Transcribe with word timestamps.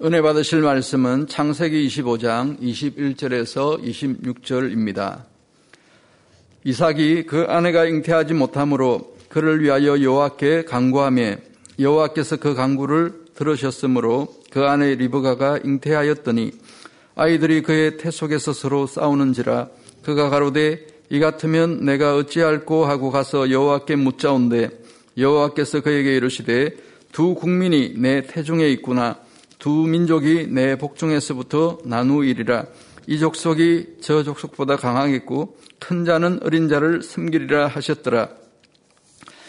은혜 0.00 0.22
받으실 0.22 0.60
말씀은 0.60 1.26
창세기 1.26 1.88
25장 1.88 2.60
21절에서 2.60 3.82
26절입니다. 3.82 5.24
이삭이 6.62 7.24
그 7.26 7.46
아내가 7.48 7.84
잉태하지 7.84 8.34
못하므로 8.34 9.16
그를 9.28 9.60
위하여 9.60 10.00
여호와께 10.00 10.66
강구하며 10.66 11.38
여호와께서 11.80 12.36
그 12.36 12.54
강구를 12.54 13.24
들으셨으므로 13.34 14.28
그 14.52 14.66
아내 14.66 14.94
리브가가 14.94 15.62
잉태하였더니 15.64 16.52
아이들이 17.16 17.62
그의 17.62 17.96
태 17.96 18.12
속에서 18.12 18.52
서로 18.52 18.86
싸우는지라 18.86 19.66
그가 20.04 20.30
가로되 20.30 20.86
이 21.10 21.18
같으면 21.18 21.84
내가 21.84 22.14
어찌할꼬 22.14 22.86
하고 22.86 23.10
가서 23.10 23.50
여호와께 23.50 23.96
묻자온데 23.96 24.70
여호와께서 25.16 25.80
그에게 25.80 26.14
이르시되 26.14 26.76
두 27.10 27.34
국민이 27.34 27.94
내 27.96 28.22
태중에 28.22 28.68
있구나 28.68 29.26
두 29.58 29.70
민족이 29.70 30.48
내 30.48 30.76
복중에서부터 30.76 31.78
나누이리라 31.84 32.66
이 33.06 33.18
족속이 33.18 33.96
저 34.00 34.22
족속보다 34.22 34.76
강하겠고 34.76 35.56
큰 35.78 36.04
자는 36.04 36.40
어린 36.42 36.68
자를 36.68 37.02
섬기리라 37.02 37.66
하셨더라 37.68 38.28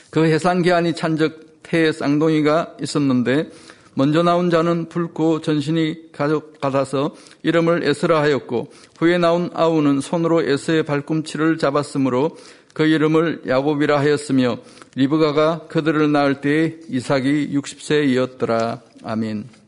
그 0.10 0.26
해산기한이 0.26 0.96
찬적 0.96 1.62
태의 1.64 1.94
쌍둥이가 1.94 2.78
있었는데 2.82 3.50
먼저 3.94 4.24
나온 4.24 4.50
자는 4.50 4.88
붉고 4.88 5.42
전신이 5.42 6.12
가져가서 6.14 7.16
이름을 7.44 7.84
에스라 7.84 8.22
하였고 8.22 8.72
후에 8.98 9.18
나온 9.18 9.50
아우는 9.54 10.00
손으로 10.00 10.42
에스의 10.42 10.84
발꿈치를 10.84 11.58
잡았으므로 11.58 12.38
그 12.74 12.86
이름을 12.86 13.44
야곱이라 13.48 14.00
하였으며 14.00 14.60
리브가가 14.96 15.68
그들을 15.68 16.12
낳을 16.12 16.40
때에 16.40 16.78
이삭이 16.88 17.50
60세이었더라. 17.54 18.82
아멘. 19.04 19.59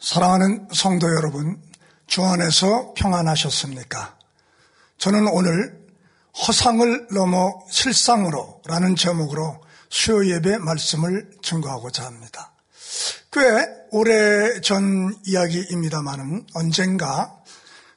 사랑하는 0.00 0.68
성도 0.72 1.08
여러분, 1.08 1.60
주 2.06 2.24
안에서 2.24 2.94
평안하셨습니까? 2.96 4.16
저는 4.96 5.26
오늘 5.26 5.76
허상을 6.46 7.08
넘어 7.10 7.52
실상으로 7.68 8.62
라는 8.66 8.94
제목으로 8.94 9.60
수요 9.90 10.24
예배 10.24 10.58
말씀을 10.58 11.28
증거하고자 11.42 12.04
합니다. 12.04 12.52
꽤 13.32 13.40
오래 13.90 14.60
전 14.60 15.16
이야기입니다만은 15.26 16.46
언젠가 16.54 17.36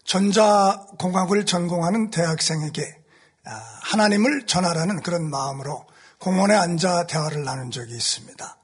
전자공학을 0.03 1.45
전공하는 1.45 2.09
대학생에게 2.09 2.97
아, 3.45 3.51
하나님을 3.83 4.47
전하라는 4.47 5.01
그런 5.03 5.29
마음으로 5.29 5.85
공원에 6.17 6.55
앉아 6.55 7.05
대화를 7.05 7.43
나눈 7.43 7.69
적이 7.69 7.95
있습니다. 7.95 8.57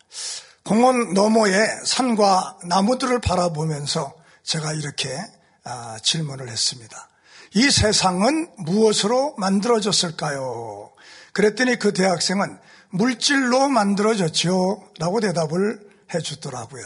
공원 0.68 1.14
너머에 1.14 1.54
산과 1.86 2.58
나무들을 2.66 3.22
바라보면서 3.22 4.14
제가 4.44 4.74
이렇게 4.74 5.10
아, 5.64 5.98
질문을 6.04 6.50
했습니다. 6.50 7.10
이 7.54 7.72
세상은 7.72 8.50
무엇으로 8.58 9.36
만들어졌을까요? 9.38 10.92
그랬더니 11.32 11.80
그 11.80 11.94
대학생은 11.94 12.60
물질로 12.90 13.70
만들어졌지요. 13.70 14.84
라고 15.00 15.22
대답을 15.22 15.80
해 16.14 16.20
주더라고요. 16.20 16.84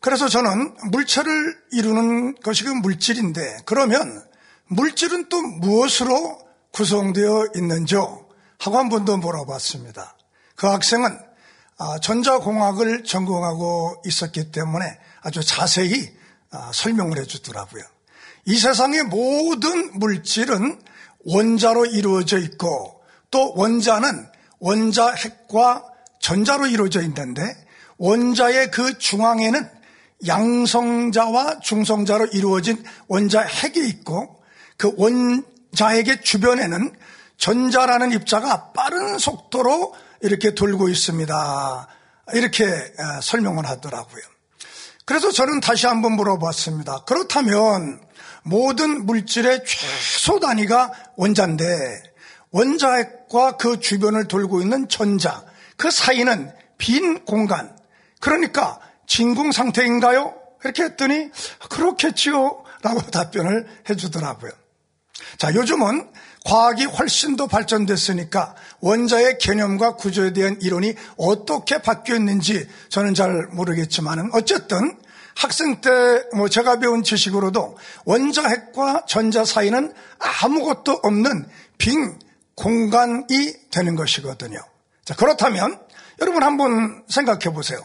그래서 0.00 0.28
저는 0.28 0.76
물체를 0.92 1.56
이루는 1.72 2.36
것이 2.42 2.62
그 2.62 2.70
물질인데 2.70 3.58
그러면 3.66 4.24
물질은 4.68 5.28
또 5.28 5.40
무엇으로 5.42 6.38
구성되어 6.72 7.48
있는지요? 7.56 8.24
하고 8.60 8.78
한 8.78 8.88
번 8.88 9.04
더 9.04 9.16
물어봤습니다. 9.16 10.16
그 10.54 10.66
학생은 10.68 11.10
아, 11.10 11.27
전자공학을 12.00 13.04
전공하고 13.04 14.02
있었기 14.04 14.50
때문에 14.50 14.84
아주 15.22 15.44
자세히 15.44 16.10
아, 16.50 16.70
설명을 16.72 17.18
해 17.18 17.24
주더라고요. 17.24 17.82
이 18.46 18.58
세상의 18.58 19.04
모든 19.04 19.98
물질은 19.98 20.80
원자로 21.24 21.86
이루어져 21.86 22.38
있고 22.38 23.02
또 23.30 23.52
원자는 23.54 24.26
원자 24.58 25.12
핵과 25.12 25.84
전자로 26.20 26.66
이루어져 26.66 27.02
있는데 27.02 27.42
원자의 27.98 28.70
그 28.70 28.98
중앙에는 28.98 29.70
양성자와 30.26 31.60
중성자로 31.60 32.26
이루어진 32.32 32.82
원자 33.06 33.42
핵이 33.42 33.86
있고 33.88 34.42
그 34.76 34.92
원자핵의 34.96 36.22
주변에는 36.22 36.92
전자라는 37.36 38.12
입자가 38.12 38.72
빠른 38.72 39.18
속도로 39.18 39.94
이렇게 40.22 40.54
돌고 40.54 40.88
있습니다. 40.88 41.88
이렇게 42.34 42.66
설명을 43.22 43.66
하더라고요. 43.66 44.22
그래서 45.04 45.30
저는 45.30 45.60
다시 45.60 45.86
한번 45.86 46.12
물어봤습니다. 46.12 47.04
그렇다면 47.06 48.00
모든 48.42 49.06
물질의 49.06 49.64
최소 49.64 50.38
단위가 50.38 50.92
원자인데 51.16 52.02
원자핵과 52.50 53.56
그 53.56 53.80
주변을 53.80 54.28
돌고 54.28 54.60
있는 54.60 54.88
전자, 54.88 55.44
그 55.76 55.90
사이는 55.90 56.52
빈 56.78 57.24
공간. 57.24 57.76
그러니까 58.20 58.80
진공 59.06 59.52
상태인가요? 59.52 60.34
이렇게 60.64 60.84
했더니 60.84 61.30
그렇겠지요. 61.70 62.64
라고 62.82 63.00
답변을 63.10 63.66
해주더라고요. 63.88 64.52
자, 65.38 65.54
요즘은 65.54 66.10
과학이 66.44 66.84
훨씬 66.84 67.36
더 67.36 67.46
발전됐으니까 67.46 68.54
원자의 68.80 69.38
개념과 69.38 69.96
구조에 69.96 70.32
대한 70.32 70.58
이론이 70.60 70.94
어떻게 71.16 71.80
바뀌었는지 71.80 72.68
저는 72.88 73.14
잘 73.14 73.48
모르겠지만은 73.52 74.30
어쨌든 74.32 74.98
학생 75.36 75.80
때 75.80 75.90
뭐 76.34 76.48
제가 76.48 76.78
배운 76.80 77.02
지식으로도 77.04 77.78
원자 78.04 78.48
핵과 78.48 79.04
전자 79.06 79.44
사이는 79.44 79.92
아무것도 80.42 81.00
없는 81.02 81.46
빈 81.78 82.18
공간이 82.56 83.54
되는 83.70 83.94
것이거든요. 83.94 84.58
자, 85.04 85.14
그렇다면 85.14 85.78
여러분 86.20 86.42
한번 86.42 87.04
생각해 87.08 87.54
보세요. 87.54 87.78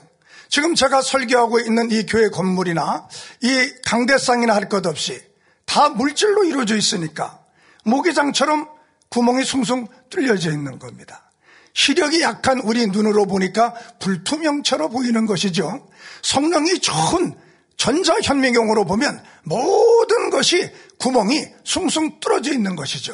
지금 0.49 0.73
제가 0.73 1.01
설교하고 1.01 1.59
있는 1.59 1.91
이 1.91 2.05
교회 2.05 2.29
건물이나 2.29 3.07
이 3.41 3.73
강대상이나 3.85 4.55
할 4.55 4.69
것 4.69 4.85
없이 4.87 5.21
다 5.65 5.89
물질로 5.89 6.43
이루어져 6.43 6.75
있으니까 6.75 7.39
모기장처럼 7.83 8.67
구멍이 9.09 9.43
숭숭 9.43 9.87
뚫려져 10.09 10.51
있는 10.51 10.79
겁니다. 10.79 11.29
시력이 11.73 12.21
약한 12.21 12.59
우리 12.59 12.87
눈으로 12.87 13.25
보니까 13.25 13.73
불투명처럼 13.99 14.91
보이는 14.91 15.25
것이죠. 15.25 15.87
성능이 16.21 16.79
좋은 16.79 17.35
전자현미경으로 17.77 18.85
보면 18.85 19.23
모든 19.43 20.29
것이 20.29 20.71
구멍이 20.99 21.45
숭숭 21.63 22.19
뚫어져 22.19 22.53
있는 22.53 22.75
것이죠. 22.75 23.13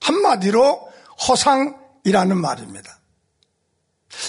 한마디로 0.00 0.88
허상이라는 1.28 2.36
말입니다. 2.36 3.00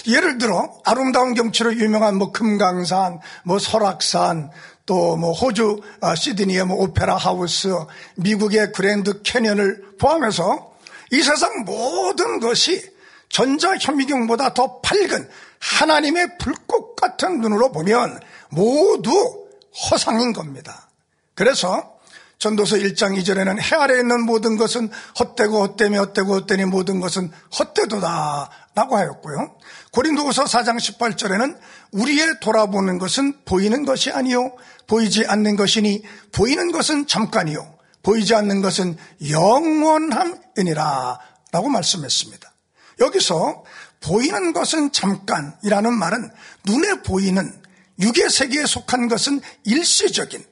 예를 0.06 0.38
들어 0.38 0.80
아름다운 0.84 1.34
경치로 1.34 1.74
유명한 1.74 2.16
뭐 2.16 2.30
금강산, 2.30 3.18
뭐 3.44 3.58
설악산, 3.58 4.50
또 4.86 5.16
뭐 5.16 5.32
호주 5.32 5.80
아, 6.00 6.14
시드니의 6.14 6.64
뭐 6.66 6.82
오페라 6.82 7.16
하우스, 7.16 7.68
미국의 8.16 8.72
그랜드 8.72 9.22
캐년을 9.22 9.96
포함해서 9.98 10.72
이 11.12 11.22
세상 11.22 11.64
모든 11.64 12.40
것이 12.40 12.90
전자 13.28 13.76
현미경보다 13.76 14.54
더 14.54 14.80
밝은 14.80 15.28
하나님의 15.58 16.38
불꽃 16.38 16.96
같은 16.96 17.40
눈으로 17.40 17.72
보면 17.72 18.20
모두 18.50 19.46
허상인 19.90 20.32
겁니다. 20.32 20.88
그래서 21.34 21.92
전도서 22.38 22.76
1장 22.76 23.16
2절에는 23.20 23.60
해 23.60 23.76
아래에 23.76 24.00
있는 24.00 24.22
모든 24.26 24.56
것은 24.56 24.90
헛되고 25.18 25.62
헛되며 25.62 26.00
헛되고 26.00 26.34
헛되니 26.34 26.64
모든 26.64 27.00
것은 27.00 27.30
헛되도다 27.56 28.50
라고 28.74 28.96
하였고요. 28.96 29.56
고린도후서 29.92 30.44
4장 30.44 30.78
18절에는 30.78 31.58
우리의 31.92 32.40
돌아보는 32.40 32.98
것은 32.98 33.44
보이는 33.44 33.84
것이 33.84 34.10
아니요 34.10 34.56
보이지 34.86 35.26
않는 35.26 35.56
것이니 35.56 36.02
보이는 36.32 36.72
것은 36.72 37.06
잠깐이요 37.06 37.78
보이지 38.02 38.34
않는 38.34 38.62
것은 38.62 38.96
영원함이니라 39.28 41.20
라고 41.52 41.68
말씀했습니다. 41.68 42.52
여기서 43.00 43.64
보이는 44.00 44.52
것은 44.52 44.90
잠깐이라는 44.92 45.92
말은 45.92 46.30
눈에 46.64 47.02
보이는 47.02 47.62
육의 48.00 48.30
세계에 48.30 48.64
속한 48.64 49.08
것은 49.08 49.40
일시적인 49.64 50.44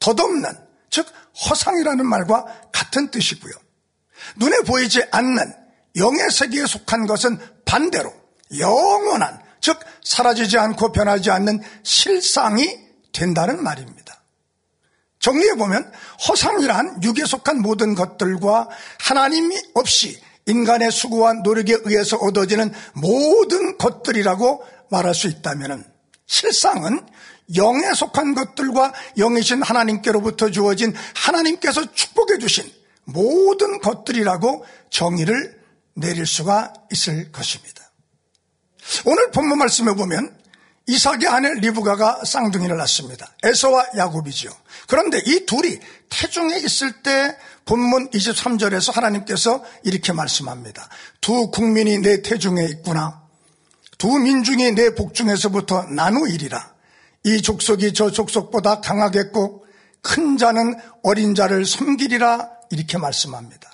덧없는 0.00 0.50
즉 0.90 1.06
허상이라는 1.48 2.04
말과 2.04 2.44
같은 2.72 3.10
뜻이고요. 3.10 3.52
눈에 4.36 4.60
보이지 4.60 5.04
않는 5.12 5.67
영의 5.96 6.30
세계에 6.30 6.66
속한 6.66 7.06
것은 7.06 7.38
반대로 7.64 8.12
영원한 8.58 9.40
즉 9.60 9.78
사라지지 10.04 10.58
않고 10.58 10.92
변하지 10.92 11.30
않는 11.30 11.60
실상이 11.82 12.78
된다는 13.12 13.62
말입니다. 13.62 14.22
정리해 15.18 15.54
보면 15.54 15.90
허상이란 16.28 17.02
육에 17.02 17.24
속한 17.26 17.60
모든 17.60 17.94
것들과 17.94 18.68
하나님이 19.00 19.56
없이 19.74 20.20
인간의 20.46 20.90
수고와 20.90 21.34
노력에 21.34 21.76
의해서 21.84 22.16
얻어지는 22.16 22.72
모든 22.94 23.76
것들이라고 23.76 24.64
말할 24.90 25.14
수 25.14 25.26
있다면 25.26 25.84
실상은 26.26 27.04
영에 27.56 27.92
속한 27.94 28.34
것들과 28.34 28.92
영이신 29.16 29.62
하나님께로부터 29.62 30.50
주어진 30.50 30.94
하나님께서 31.14 31.92
축복해 31.92 32.38
주신 32.38 32.70
모든 33.04 33.80
것들이라고 33.80 34.64
정의를 34.90 35.57
내릴 36.00 36.26
수가 36.26 36.72
있을 36.92 37.30
것입니다. 37.32 37.90
오늘 39.04 39.30
본문 39.30 39.58
말씀에 39.58 39.92
보면 39.94 40.36
이삭의 40.86 41.28
아내 41.28 41.52
리브가가 41.54 42.24
쌍둥이를 42.24 42.76
낳습니다. 42.78 43.30
에서와 43.42 43.88
야곱이죠. 43.96 44.50
그런데 44.86 45.20
이 45.26 45.44
둘이 45.44 45.78
태중에 46.08 46.56
있을 46.58 47.02
때 47.02 47.36
본문 47.66 48.10
23절에서 48.10 48.94
하나님께서 48.94 49.62
이렇게 49.84 50.12
말씀합니다. 50.12 50.88
두 51.20 51.50
국민이 51.50 51.98
내 51.98 52.22
태중에 52.22 52.64
있구나. 52.64 53.22
두 53.98 54.18
민중이 54.18 54.72
내 54.72 54.94
복중에서부터 54.94 55.84
나누이리라. 55.90 56.74
이 57.24 57.42
족속이 57.42 57.92
저 57.92 58.10
족속보다 58.10 58.80
강하겠고 58.80 59.66
큰 60.00 60.38
자는 60.38 60.74
어린 61.02 61.34
자를 61.34 61.66
섬기리라 61.66 62.48
이렇게 62.70 62.96
말씀합니다. 62.96 63.70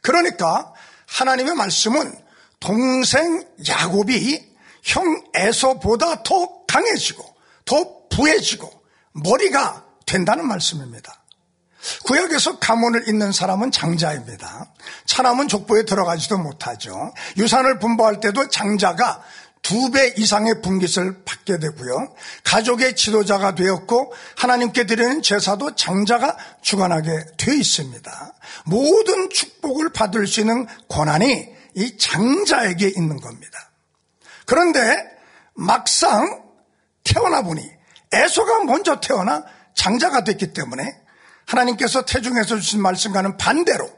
그러니까 0.00 0.72
하나님의 1.14 1.54
말씀은 1.54 2.12
동생 2.58 3.44
야곱이 3.68 4.54
형 4.82 5.24
에서보다 5.34 6.22
더 6.24 6.64
강해지고 6.66 7.24
더 7.64 8.06
부해지고 8.10 8.70
머리가 9.12 9.84
된다는 10.06 10.46
말씀입니다. 10.48 11.22
구역에서 12.06 12.58
가문을 12.58 13.08
잇는 13.08 13.32
사람은 13.32 13.70
장자입니다. 13.70 14.72
차남은 15.06 15.48
족보에 15.48 15.84
들어가지도 15.84 16.38
못하죠. 16.38 17.12
유산을 17.36 17.78
분배할 17.78 18.20
때도 18.20 18.48
장자가 18.48 19.22
두 19.64 19.90
배 19.90 20.12
이상의 20.16 20.60
분깃을 20.60 21.24
받게 21.24 21.58
되고요. 21.58 22.14
가족의 22.44 22.94
지도자가 22.96 23.54
되었고 23.54 24.12
하나님께 24.36 24.84
드리는 24.84 25.22
제사도 25.22 25.74
장자가 25.74 26.36
주관하게 26.60 27.10
되어 27.38 27.54
있습니다. 27.54 28.34
모든 28.66 29.30
축복을 29.30 29.88
받을 29.88 30.26
수 30.26 30.40
있는 30.40 30.66
권한이 30.88 31.48
이 31.76 31.96
장자에게 31.98 32.88
있는 32.94 33.18
겁니다. 33.20 33.70
그런데 34.44 34.80
막상 35.54 36.42
태어나 37.02 37.42
보니 37.42 37.62
에서가 38.12 38.64
먼저 38.64 39.00
태어나 39.00 39.44
장자가 39.74 40.24
됐기 40.24 40.52
때문에 40.52 40.84
하나님께서 41.46 42.04
태중에서 42.04 42.56
주신 42.56 42.82
말씀과는 42.82 43.38
반대로 43.38 43.90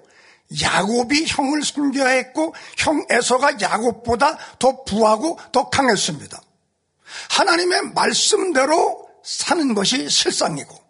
야곱이 0.63 1.27
형을 1.27 1.63
숨겨야 1.63 2.09
했고 2.09 2.55
형 2.79 3.05
에서가 3.11 3.61
야곱보다 3.61 4.39
더 4.59 4.85
부하고 4.85 5.39
더 5.53 5.69
강했습니다. 5.69 6.41
하나님의 7.31 7.93
말씀대로 7.95 9.09
사는 9.25 9.75
것이 9.75 10.09
실상이고 10.09 10.87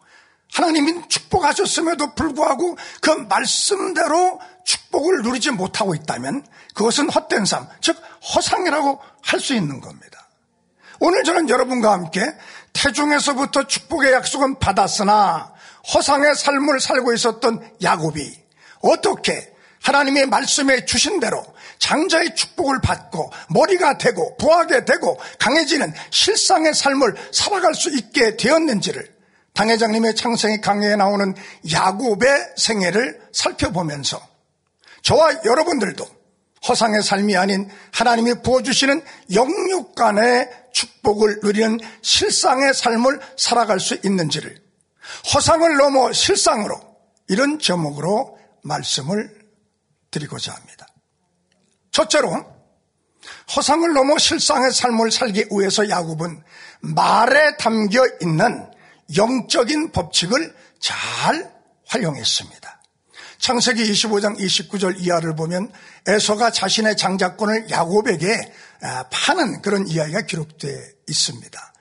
하나님이 0.52 1.08
축복하셨음에도 1.08 2.14
불구하고 2.14 2.76
그 3.00 3.10
말씀대로 3.10 4.40
축복을 4.64 5.22
누리지 5.22 5.50
못하고 5.52 5.94
있다면 5.94 6.46
그것은 6.74 7.10
헛된 7.10 7.44
삶, 7.44 7.66
즉 7.80 7.96
허상이라고 8.34 9.00
할 9.22 9.40
수 9.40 9.54
있는 9.54 9.80
겁니다. 9.80 10.28
오늘 11.00 11.24
저는 11.24 11.48
여러분과 11.48 11.92
함께 11.92 12.20
태중에서부터 12.72 13.66
축복의 13.66 14.12
약속은 14.12 14.58
받았으나 14.58 15.52
허상의 15.94 16.34
삶을 16.34 16.80
살고 16.80 17.12
있었던 17.14 17.72
야곱이 17.82 18.45
어떻게 18.80 19.54
하나님의 19.82 20.26
말씀에 20.26 20.84
주신 20.84 21.20
대로 21.20 21.44
장자의 21.78 22.34
축복을 22.34 22.80
받고 22.80 23.30
머리가 23.50 23.98
되고 23.98 24.36
부하게 24.36 24.84
되고 24.84 25.18
강해지는 25.38 25.92
실상의 26.10 26.74
삶을 26.74 27.14
살아갈 27.32 27.74
수 27.74 27.90
있게 27.90 28.36
되었는지를 28.36 29.14
당회장님의 29.54 30.14
창생의 30.16 30.60
강의에 30.60 30.96
나오는 30.96 31.34
야곱의 31.72 32.54
생애를 32.56 33.20
살펴보면서 33.32 34.20
저와 35.02 35.44
여러분들도 35.44 36.04
허상의 36.68 37.02
삶이 37.02 37.36
아닌 37.36 37.70
하나님이 37.92 38.42
부어주시는 38.42 39.02
영육 39.34 39.94
간의 39.94 40.50
축복을 40.72 41.40
누리는 41.42 41.78
실상의 42.02 42.74
삶을 42.74 43.20
살아갈 43.36 43.78
수 43.80 43.98
있는지를 44.04 44.60
허상을 45.32 45.76
넘어 45.76 46.12
실상으로 46.12 46.80
이런 47.28 47.58
제목으로 47.58 48.35
말씀을 48.66 49.46
드리고자 50.10 50.52
합니다. 50.52 50.86
첫째로 51.90 52.30
허상을 53.54 53.92
넘어 53.92 54.18
실상의 54.18 54.72
삶을 54.72 55.10
살기 55.10 55.46
위해서 55.50 55.88
야곱은 55.88 56.42
말에 56.80 57.56
담겨 57.56 58.02
있는 58.20 58.70
영적인 59.16 59.92
법칙을 59.92 60.54
잘 60.80 61.52
활용했습니다. 61.86 62.82
창세기 63.38 63.82
25장 63.92 64.38
29절 64.38 65.00
이하를 65.00 65.36
보면 65.36 65.70
에서가 66.06 66.50
자신의 66.50 66.96
장자권을 66.96 67.70
야곱에게 67.70 68.52
아, 68.82 69.04
파는 69.10 69.62
그런 69.62 69.86
이야기가 69.86 70.22
기록되어 70.22 70.76
있습니다. 71.08 71.72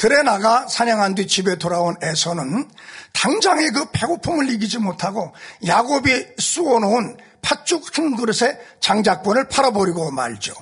들에 0.00 0.22
나가 0.22 0.66
사냥한 0.66 1.14
뒤 1.14 1.26
집에 1.26 1.56
돌아온 1.58 1.94
에서는 2.00 2.70
당장의 3.12 3.68
그 3.72 3.90
배고픔을 3.92 4.48
이기지 4.48 4.78
못하고 4.78 5.34
야곱이 5.66 6.26
쑤어놓은 6.38 7.18
팥죽 7.42 7.98
한 7.98 8.16
그릇에 8.16 8.58
장자권을 8.80 9.48
팔아버리고 9.48 10.10
말죠. 10.10 10.54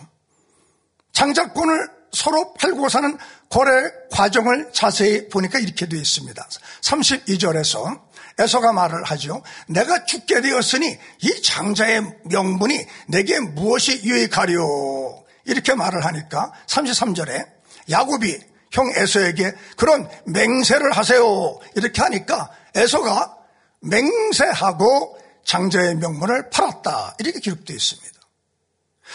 장자권을 1.13 1.89
서로 2.11 2.53
팔고 2.55 2.89
사는 2.89 3.17
거래 3.49 3.71
과정을 4.11 4.73
자세히 4.73 5.29
보니까 5.29 5.61
이렇게 5.61 5.87
되어 5.87 6.01
있습니다. 6.01 6.49
32절에서 6.81 8.01
에서가 8.41 8.73
말을 8.73 9.05
하죠. 9.05 9.43
내가 9.69 10.05
죽게 10.05 10.41
되었으니 10.41 10.99
이 11.23 11.43
장자의 11.43 12.23
명분이 12.25 12.87
내게 13.07 13.39
무엇이 13.39 14.03
유익하리요? 14.03 15.23
이렇게 15.45 15.75
말을 15.77 16.05
하니까 16.05 16.53
33절에 16.67 17.47
야곱이 17.89 18.58
형 18.71 18.91
에서에게 18.95 19.53
그런 19.77 20.09
맹세를 20.27 20.93
하세요. 20.93 21.59
이렇게 21.75 22.03
하니까 22.03 22.51
에서가 22.75 23.37
맹세하고 23.81 25.19
장자의 25.45 25.97
명분을 25.97 26.51
팔았다. 26.51 27.17
이렇게 27.19 27.41
기록되어 27.41 27.75
있습니다. 27.75 28.19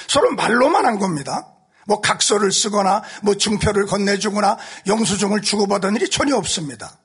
서로 0.07 0.31
말로만 0.31 0.85
한 0.85 0.97
겁니다. 0.99 1.47
뭐 1.85 2.01
각서를 2.01 2.51
쓰거나 2.51 3.03
뭐 3.21 3.35
증표를 3.35 3.85
건네주거나 3.85 4.57
영수증을 4.87 5.41
주고받은 5.41 5.95
일이 5.97 6.09
전혀 6.09 6.35
없습니다. 6.35 6.97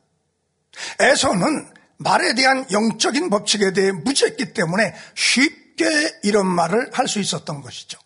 에서는 1.00 1.68
말에 1.99 2.34
대한 2.34 2.64
영적인 2.70 3.28
법칙에 3.28 3.72
대해 3.72 3.90
무지했기 3.92 4.52
때문에 4.54 4.94
쉽게 5.16 6.20
이런 6.22 6.46
말을 6.46 6.90
할 6.92 7.08
수 7.08 7.18
있었던 7.18 7.61
것이죠. 7.61 7.99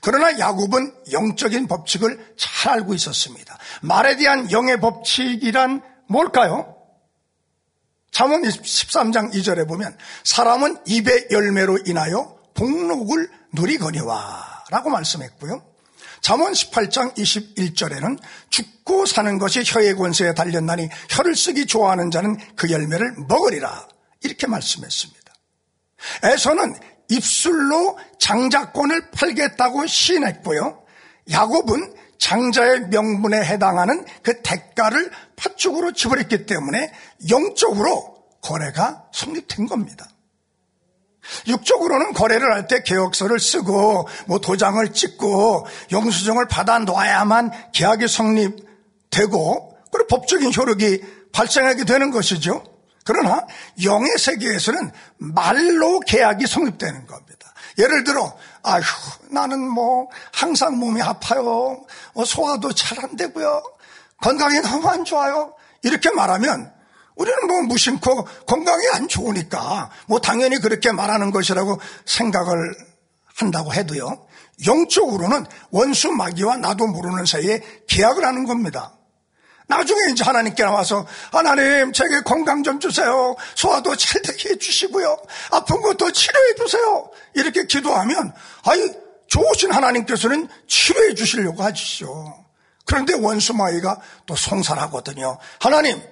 그러나 0.00 0.38
야곱은 0.38 0.94
영적인 1.12 1.66
법칙을 1.66 2.34
잘 2.36 2.74
알고 2.74 2.94
있었습니다. 2.94 3.58
말에 3.82 4.16
대한 4.16 4.50
영의 4.50 4.80
법칙이란 4.80 5.82
뭘까요? 6.08 6.74
잠언 8.10 8.42
13장 8.42 9.32
2절에 9.32 9.68
보면 9.68 9.96
사람은 10.24 10.78
입의 10.86 11.28
열매로 11.30 11.80
인하여 11.86 12.36
복록을 12.54 13.30
누리거니와 13.52 14.64
라고 14.70 14.90
말씀했고요. 14.90 15.62
잠언 16.20 16.52
18장 16.52 17.14
21절에는 17.14 18.18
죽고 18.50 19.06
사는 19.06 19.38
것이 19.38 19.62
혀의 19.64 19.94
권세에 19.94 20.34
달렸나니 20.34 20.88
혀를 21.10 21.36
쓰기 21.36 21.66
좋아하는 21.66 22.10
자는 22.10 22.36
그 22.56 22.70
열매를 22.70 23.14
먹으리라 23.28 23.86
이렇게 24.22 24.46
말씀했습니다. 24.46 25.32
에서는 26.24 26.74
입술로 27.08 27.98
장자권을 28.18 29.10
팔겠다고 29.10 29.86
시인했고요. 29.86 30.82
야곱은 31.30 31.94
장자의 32.18 32.88
명분에 32.88 33.42
해당하는 33.44 34.04
그 34.22 34.42
대가를 34.42 35.10
팥죽으로 35.36 35.92
지불했기 35.92 36.46
때문에 36.46 36.92
영적으로 37.30 38.16
거래가 38.42 39.04
성립된 39.12 39.66
겁니다. 39.66 40.08
육적으로는 41.46 42.14
거래를 42.14 42.52
할 42.52 42.66
때 42.68 42.82
계약서를 42.82 43.38
쓰고 43.38 44.08
뭐 44.26 44.38
도장을 44.38 44.92
찍고 44.92 45.66
영수증을 45.92 46.48
받아 46.48 46.78
놓아야만 46.78 47.50
계약이 47.72 48.08
성립되고 48.08 49.76
그리고 49.92 50.06
법적인 50.08 50.52
효력이 50.54 51.02
발생하게 51.32 51.84
되는 51.84 52.10
것이죠. 52.10 52.64
그러나 53.08 53.40
영의 53.84 54.18
세계에서는 54.18 54.92
말로 55.16 55.98
계약이 56.00 56.46
성립되는 56.46 57.06
겁니다. 57.06 57.54
예를 57.78 58.04
들어, 58.04 58.36
아휴, 58.62 58.82
나는 59.30 59.66
뭐 59.66 60.08
항상 60.30 60.78
몸이 60.78 61.00
아파요. 61.00 61.86
어, 62.12 62.24
소화도 62.26 62.72
잘 62.74 63.02
안 63.02 63.16
되고요. 63.16 63.62
건강이 64.20 64.60
너무 64.60 64.86
안 64.88 65.06
좋아요. 65.06 65.54
이렇게 65.82 66.10
말하면 66.10 66.70
우리는 67.16 67.46
뭐 67.46 67.62
무심코 67.62 68.24
건강이 68.46 68.82
안 68.92 69.08
좋으니까 69.08 69.90
뭐 70.06 70.20
당연히 70.20 70.58
그렇게 70.58 70.92
말하는 70.92 71.30
것이라고 71.30 71.80
생각을 72.04 72.74
한다고 73.36 73.72
해도요. 73.72 74.26
영적으로는 74.66 75.46
원수 75.70 76.12
마귀와 76.12 76.58
나도 76.58 76.86
모르는 76.88 77.24
사이에 77.24 77.62
계약을 77.88 78.22
하는 78.22 78.44
겁니다. 78.44 78.97
나중에 79.68 79.98
이제 80.10 80.24
하나님께 80.24 80.64
나와서 80.64 81.06
하나님 81.30 81.92
제게 81.92 82.22
건강 82.22 82.62
좀 82.62 82.80
주세요. 82.80 83.36
소화도 83.54 83.96
잘 83.96 84.22
되게 84.22 84.50
해주시고요. 84.50 85.16
아픈 85.50 85.82
것도 85.82 86.10
치료해 86.10 86.54
주세요. 86.54 87.10
이렇게 87.34 87.66
기도하면 87.66 88.32
아이 88.64 88.90
좋으신 89.26 89.70
하나님께서는 89.70 90.48
치료해 90.66 91.14
주시려고 91.14 91.62
하시죠. 91.62 92.46
그런데 92.86 93.12
원수마이가 93.14 94.00
또 94.24 94.34
송사하거든요. 94.34 95.38
하나님 95.60 96.02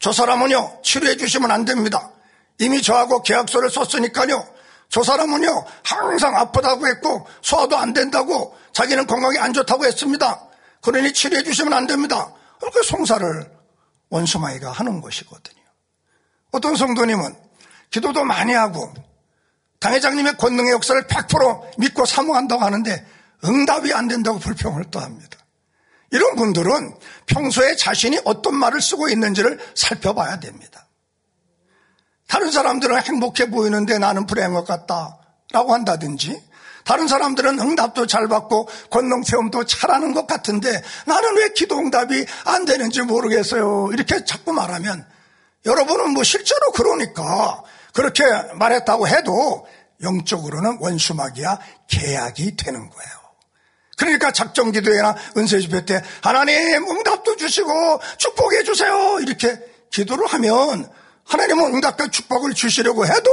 저 0.00 0.10
사람은요 0.10 0.80
치료해 0.82 1.16
주시면 1.16 1.50
안 1.50 1.66
됩니다. 1.66 2.10
이미 2.58 2.80
저하고 2.80 3.22
계약서를 3.22 3.68
썼으니까요. 3.70 4.48
저 4.88 5.02
사람은요 5.02 5.66
항상 5.82 6.34
아프다고 6.34 6.86
했고 6.88 7.26
소화도 7.42 7.76
안 7.76 7.92
된다고 7.92 8.56
자기는 8.72 9.06
건강이 9.06 9.38
안 9.38 9.52
좋다고 9.52 9.84
했습니다. 9.84 10.40
그러니 10.80 11.12
치료해 11.12 11.42
주시면 11.42 11.74
안 11.74 11.86
됩니다. 11.86 12.32
그렇게 12.62 12.80
송사를 12.82 13.50
원수마이가 14.08 14.70
하는 14.70 15.00
것이거든요. 15.00 15.60
어떤 16.52 16.76
성도님은 16.76 17.34
기도도 17.90 18.24
많이 18.24 18.52
하고 18.52 18.94
당회장님의 19.80 20.36
권능의 20.36 20.70
역사를 20.70 21.02
100% 21.02 21.80
믿고 21.80 22.06
사모한다고 22.06 22.62
하는데 22.62 23.04
응답이 23.44 23.92
안 23.92 24.06
된다고 24.06 24.38
불평을 24.38 24.92
또 24.92 25.00
합니다. 25.00 25.38
이런 26.12 26.36
분들은 26.36 26.94
평소에 27.26 27.74
자신이 27.74 28.20
어떤 28.24 28.54
말을 28.54 28.80
쓰고 28.80 29.08
있는지를 29.08 29.58
살펴봐야 29.74 30.38
됩니다. 30.38 30.86
다른 32.28 32.52
사람들은 32.52 33.02
행복해 33.02 33.50
보이는데 33.50 33.98
나는 33.98 34.26
불행한 34.26 34.54
것 34.54 34.64
같다 34.64 35.18
라고 35.50 35.74
한다든지 35.74 36.40
다른 36.84 37.08
사람들은 37.08 37.58
응답도 37.60 38.06
잘 38.06 38.28
받고 38.28 38.68
권능 38.90 39.22
체험도 39.22 39.64
잘하는 39.64 40.14
것 40.14 40.26
같은데 40.26 40.82
나는 41.06 41.36
왜 41.36 41.52
기도 41.52 41.78
응답이 41.78 42.26
안 42.44 42.64
되는지 42.64 43.02
모르겠어요. 43.02 43.90
이렇게 43.92 44.24
자꾸 44.24 44.52
말하면 44.52 45.06
여러분은 45.64 46.10
뭐 46.10 46.24
실제로 46.24 46.72
그러니까 46.72 47.62
그렇게 47.94 48.24
말했다고 48.54 49.06
해도 49.08 49.66
영적으로는 50.02 50.78
원수막이야 50.80 51.58
계약이 51.88 52.56
되는 52.56 52.90
거예요. 52.90 53.22
그러니까 53.96 54.32
작정 54.32 54.72
기도회나 54.72 55.14
은혜 55.36 55.46
집회 55.46 55.84
때 55.84 56.02
하나님 56.22 56.56
응답도 56.90 57.36
주시고 57.36 58.00
축복해 58.18 58.64
주세요. 58.64 59.20
이렇게 59.20 59.60
기도를 59.92 60.26
하면 60.26 60.90
하나님은 61.24 61.74
응답과 61.74 62.08
축복을 62.08 62.54
주시려고 62.54 63.06
해도 63.06 63.30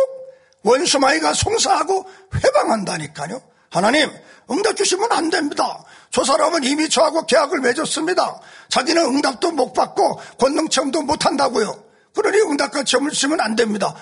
원수마이가 0.63 1.33
송사하고 1.33 2.09
회방한다니까요. 2.35 3.41
하나님, 3.71 4.09
응답 4.51 4.75
주시면 4.75 5.11
안 5.11 5.29
됩니다. 5.29 5.83
저 6.11 6.23
사람은 6.23 6.63
이미 6.63 6.89
저하고 6.89 7.25
계약을 7.25 7.59
맺었습니다. 7.59 8.39
자기는 8.69 9.03
응답도 9.05 9.51
못 9.51 9.73
받고 9.73 10.19
권능 10.39 10.69
체험도 10.69 11.03
못 11.03 11.25
한다고요. 11.25 11.83
그러니 12.15 12.39
응답과 12.41 12.83
체험을 12.83 13.11
주시면 13.11 13.39
안 13.41 13.55
됩니다. 13.55 13.93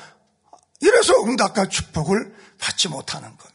이래서 0.79 1.13
응답과 1.25 1.67
축복을 1.67 2.33
받지 2.59 2.87
못하는 2.87 3.27
겁니다. 3.27 3.47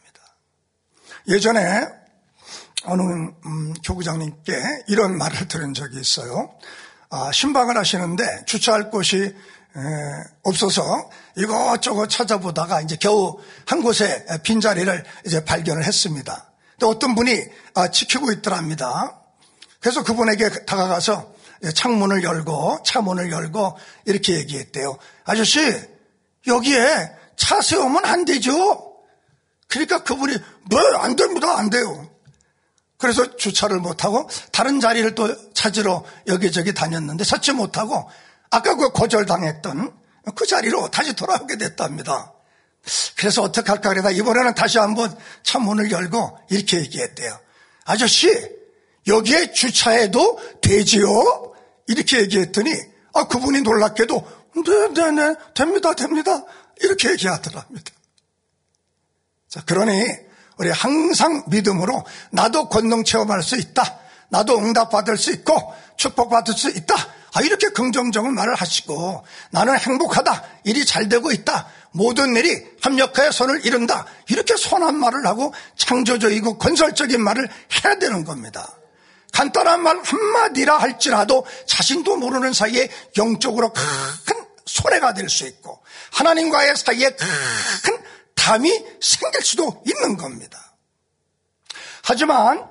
예전에 1.27 1.87
어느 2.85 3.01
음, 3.01 3.73
교구장님께 3.83 4.53
이런 4.87 5.17
말을 5.17 5.47
들은 5.47 5.73
적이 5.73 5.99
있어요. 5.99 6.53
아, 7.09 7.31
신방을 7.31 7.77
하시는데 7.77 8.45
주차할 8.45 8.91
곳이 8.91 9.35
없어서 10.43 11.09
이것저것 11.35 12.07
찾아보다가 12.07 12.81
이제 12.81 12.95
겨우 12.99 13.39
한 13.65 13.81
곳에 13.81 14.25
빈자리를 14.43 15.03
이제 15.25 15.43
발견을 15.43 15.83
했습니다. 15.85 16.51
또 16.79 16.89
어떤 16.89 17.15
분이 17.15 17.43
아, 17.75 17.89
지키고 17.89 18.31
있더랍니다. 18.31 19.19
그래서 19.79 20.03
그분에게 20.03 20.65
다가가서 20.65 21.33
창문을 21.75 22.23
열고 22.23 22.79
차문을 22.85 23.31
열고 23.31 23.77
이렇게 24.05 24.35
얘기했대요. 24.35 24.97
아저씨 25.23 25.59
여기에 26.47 27.11
차 27.35 27.61
세우면 27.61 28.05
안 28.05 28.25
되죠. 28.25 28.93
그러니까 29.67 30.03
그분이 30.03 30.37
뭐 30.69 30.79
안 30.99 31.15
됩니다 31.15 31.57
안 31.57 31.69
돼요. 31.69 32.07
그래서 32.97 33.35
주차를 33.35 33.79
못하고 33.79 34.29
다른 34.51 34.79
자리를 34.79 35.15
또 35.15 35.53
찾으러 35.53 36.05
여기저기 36.27 36.73
다녔는데 36.73 37.23
찾지 37.23 37.51
못하고 37.53 38.09
아까 38.49 38.75
그 38.75 38.91
거절당했던 38.91 40.02
그 40.35 40.45
자리로 40.45 40.89
다시 40.89 41.13
돌아오게 41.13 41.57
됐답니다. 41.57 42.33
그래서 43.17 43.41
어떻게 43.41 43.69
할까 43.69 43.89
그러다 43.89 44.11
이번에는 44.11 44.55
다시 44.55 44.77
한번 44.77 45.15
창문을 45.43 45.91
열고 45.91 46.39
이렇게 46.49 46.77
얘기했대요. 46.77 47.39
아저씨, 47.85 48.29
여기에 49.07 49.51
주차해도 49.51 50.39
되지요? 50.61 51.53
이렇게 51.87 52.21
얘기했더니 52.21 52.71
아, 53.13 53.27
그분이 53.27 53.61
놀랍게도 53.61 54.43
네네네 54.65 55.11
네, 55.11 55.11
네, 55.11 55.35
됩니다 55.53 55.93
됩니다 55.93 56.43
이렇게 56.81 57.11
얘기하더랍니다. 57.11 57.91
자 59.49 59.63
그러니 59.65 60.03
우리 60.57 60.69
항상 60.69 61.43
믿음으로 61.47 62.03
나도 62.31 62.69
권능 62.69 63.03
체험할 63.03 63.43
수 63.43 63.57
있다. 63.57 63.99
나도 64.29 64.57
응답받을 64.57 65.17
수 65.17 65.31
있고 65.31 65.73
축복받을 65.97 66.53
수 66.53 66.69
있다. 66.69 66.95
아, 67.33 67.41
이렇게 67.41 67.69
긍정적인 67.69 68.33
말을 68.33 68.55
하시고 68.55 69.25
나는 69.51 69.77
행복하다. 69.77 70.43
일이 70.65 70.85
잘 70.85 71.09
되고 71.09 71.31
있다. 71.31 71.67
모든 71.91 72.35
일이 72.35 72.63
합력하여 72.81 73.31
손을 73.31 73.65
이룬다. 73.65 74.05
이렇게 74.29 74.55
선한 74.55 74.95
말을 74.95 75.25
하고 75.25 75.53
창조적이고 75.77 76.57
건설적인 76.57 77.21
말을 77.21 77.47
해야 77.83 77.95
되는 77.95 78.23
겁니다. 78.23 78.77
간단한 79.31 79.81
말 79.81 79.99
한마디라 80.03 80.77
할지라도 80.77 81.45
자신도 81.67 82.17
모르는 82.17 82.53
사이에 82.53 82.87
영적으로 83.17 83.73
큰 83.73 84.45
손해가 84.65 85.13
될 85.13 85.27
수 85.29 85.47
있고 85.47 85.81
하나님과의 86.11 86.75
사이에 86.75 87.09
큰 87.09 88.03
담이 88.35 88.69
생길 89.01 89.41
수도 89.41 89.83
있는 89.87 90.17
겁니다. 90.17 90.75
하지만 92.03 92.67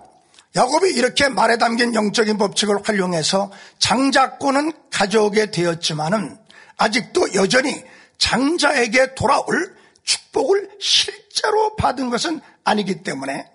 야곱이 0.55 0.91
이렇게 0.91 1.29
말에 1.29 1.57
담긴 1.57 1.95
영적인 1.95 2.37
법칙을 2.37 2.83
활용해서 2.85 3.51
장자권은 3.79 4.73
가져오게 4.91 5.51
되었지만은 5.51 6.37
아직도 6.77 7.35
여전히 7.35 7.83
장자에게 8.19 9.15
돌아올 9.15 9.75
축복을 10.05 10.71
실제로 10.81 11.75
받은 11.77 12.11
것은 12.11 12.41
아니기 12.65 13.03
때문에 13.03 13.51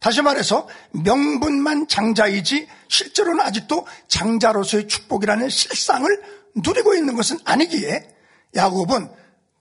다시 0.00 0.22
말해서 0.22 0.68
명분만 0.92 1.88
장자이지 1.88 2.68
실제로는 2.88 3.40
아직도 3.40 3.86
장자로서의 4.08 4.88
축복이라는 4.88 5.48
실상을 5.48 6.22
누리고 6.56 6.94
있는 6.94 7.16
것은 7.16 7.38
아니기에 7.44 8.08
야곱은 8.54 9.10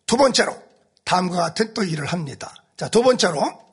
두 0.06 0.18
번째로 0.18 0.56
다음과 1.04 1.38
같은 1.38 1.74
또 1.74 1.84
일을 1.84 2.08
합니다. 2.08 2.54
자, 2.78 2.90
두 2.90 3.02
번째로 3.04 3.65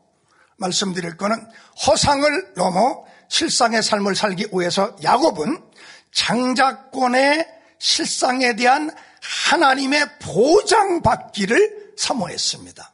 말씀드릴 0.56 1.16
것은 1.16 1.46
허상을 1.86 2.54
넘어 2.54 3.04
실상의 3.28 3.82
삶을 3.82 4.14
살기 4.14 4.48
위해서 4.52 4.96
야곱은 5.02 5.62
장자권의 6.12 7.48
실상에 7.78 8.54
대한 8.54 8.94
하나님의 9.50 10.18
보장받기를 10.20 11.94
사모했습니다. 11.96 12.92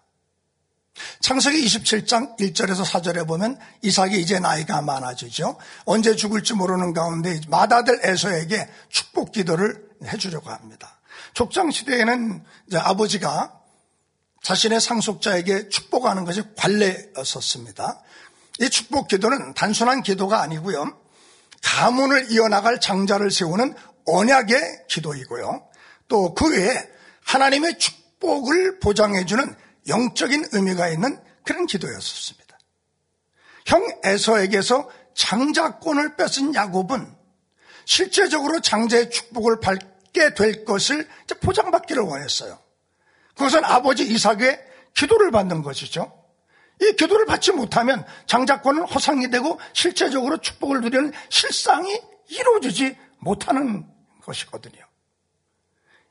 창세기 1.21 1.65
27장 1.65 2.37
1절에서 2.39 2.85
4절에 2.85 3.27
보면 3.27 3.59
이삭이 3.83 4.21
이제 4.21 4.39
나이가 4.39 4.83
많아지죠. 4.83 5.57
언제 5.85 6.17
죽을지 6.17 6.55
모르는 6.55 6.93
가운데 6.93 7.41
맏아들 7.49 8.01
에서에게 8.03 8.69
축복 8.89 9.33
기도를 9.33 9.89
해주려고 10.05 10.51
합니다. 10.51 10.99
족장 11.35 11.71
시대에는 11.71 12.45
아버지가 12.75 13.58
자신의 14.43 14.81
상속자에게 14.81 15.69
축복하는 15.69 16.25
것이 16.25 16.43
관례였었습니다. 16.57 18.03
이 18.61 18.71
축복 18.71 19.09
기도는 19.09 19.55
단순한 19.55 20.03
기도가 20.03 20.41
아니고요. 20.43 20.99
가문을 21.63 22.31
이어나갈 22.31 22.81
장자를 22.81 23.31
세우는 23.31 23.75
언약의 24.07 24.87
기도이고요. 24.89 25.69
또 26.09 26.35
그 26.35 26.51
외에 26.51 26.89
하나님의 27.25 27.79
축복을 27.79 28.81
보장해주는 28.81 29.55
영적인 29.89 30.47
의미가 30.53 30.89
있는 30.89 31.21
그런 31.45 31.67
기도였었습니다. 31.67 32.59
형 33.67 33.87
에서에게서 34.05 34.89
장자권을 35.15 36.17
뺏은 36.17 36.55
야곱은 36.55 37.15
실제적으로 37.85 38.61
장자의 38.61 39.11
축복을 39.11 39.61
받게 39.61 40.35
될 40.35 40.65
것을 40.65 41.09
보장받기를 41.41 42.03
원했어요. 42.03 42.59
그것은 43.39 43.65
아버지 43.65 44.03
이삭의 44.03 44.61
기도를 44.95 45.31
받는 45.31 45.63
것이죠. 45.63 46.13
이 46.81 46.93
기도를 46.93 47.25
받지 47.25 47.53
못하면 47.53 48.05
장자권은 48.27 48.83
허상이 48.83 49.31
되고 49.31 49.59
실제적으로 49.73 50.39
축복을 50.39 50.81
누리는 50.81 51.13
실상이 51.29 52.01
이루어지지 52.29 52.97
못하는 53.19 53.87
것이거든요. 54.23 54.83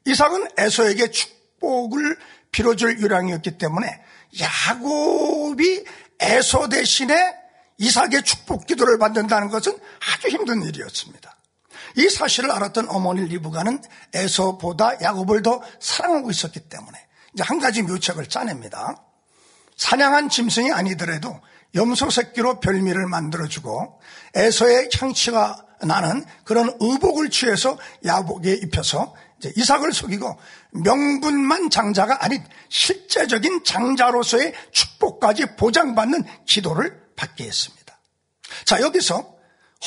이삭은 0.05 0.47
에서에게 0.57 1.11
축복을 1.11 2.17
빌어줄 2.51 2.99
유량이었기 2.99 3.57
때문에 3.57 4.01
야곱이 4.39 5.83
에서 6.19 6.67
대신에 6.69 7.35
이삭의 7.77 8.23
축복 8.23 8.65
기도를 8.65 8.97
받는다는 8.97 9.49
것은 9.49 9.77
아주 10.13 10.29
힘든 10.29 10.63
일이었습니다. 10.63 11.35
이 11.97 12.09
사실을 12.09 12.51
알았던 12.51 12.89
어머니 12.89 13.25
리브가는 13.25 13.81
에서보다 14.13 15.01
야곱을 15.01 15.43
더 15.43 15.61
사랑하고 15.79 16.31
있었기 16.31 16.61
때문에 16.61 17.06
이제 17.33 17.43
한 17.43 17.59
가지 17.59 17.81
묘책을 17.81 18.27
짜냅니다. 18.27 19.03
사냥한 19.75 20.29
짐승이 20.29 20.71
아니더라도 20.71 21.39
염소 21.75 22.09
새끼로 22.09 22.59
별미를 22.59 23.07
만들어주고 23.07 23.99
에서의 24.35 24.89
향치가 24.97 25.63
나는 25.81 26.25
그런 26.43 26.75
의복을 26.79 27.29
취해서 27.29 27.77
야복에 28.05 28.53
입혀서 28.53 29.13
이삭을 29.55 29.93
속이고 29.93 30.37
명분만 30.71 31.69
장자가 31.69 32.23
아닌 32.23 32.43
실제적인 32.69 33.63
장자로서의 33.63 34.53
축복까지 34.71 35.55
보장받는 35.57 36.23
기도를 36.45 36.99
받게 37.15 37.45
했습니다. 37.45 37.99
자, 38.65 38.81
여기서 38.81 39.36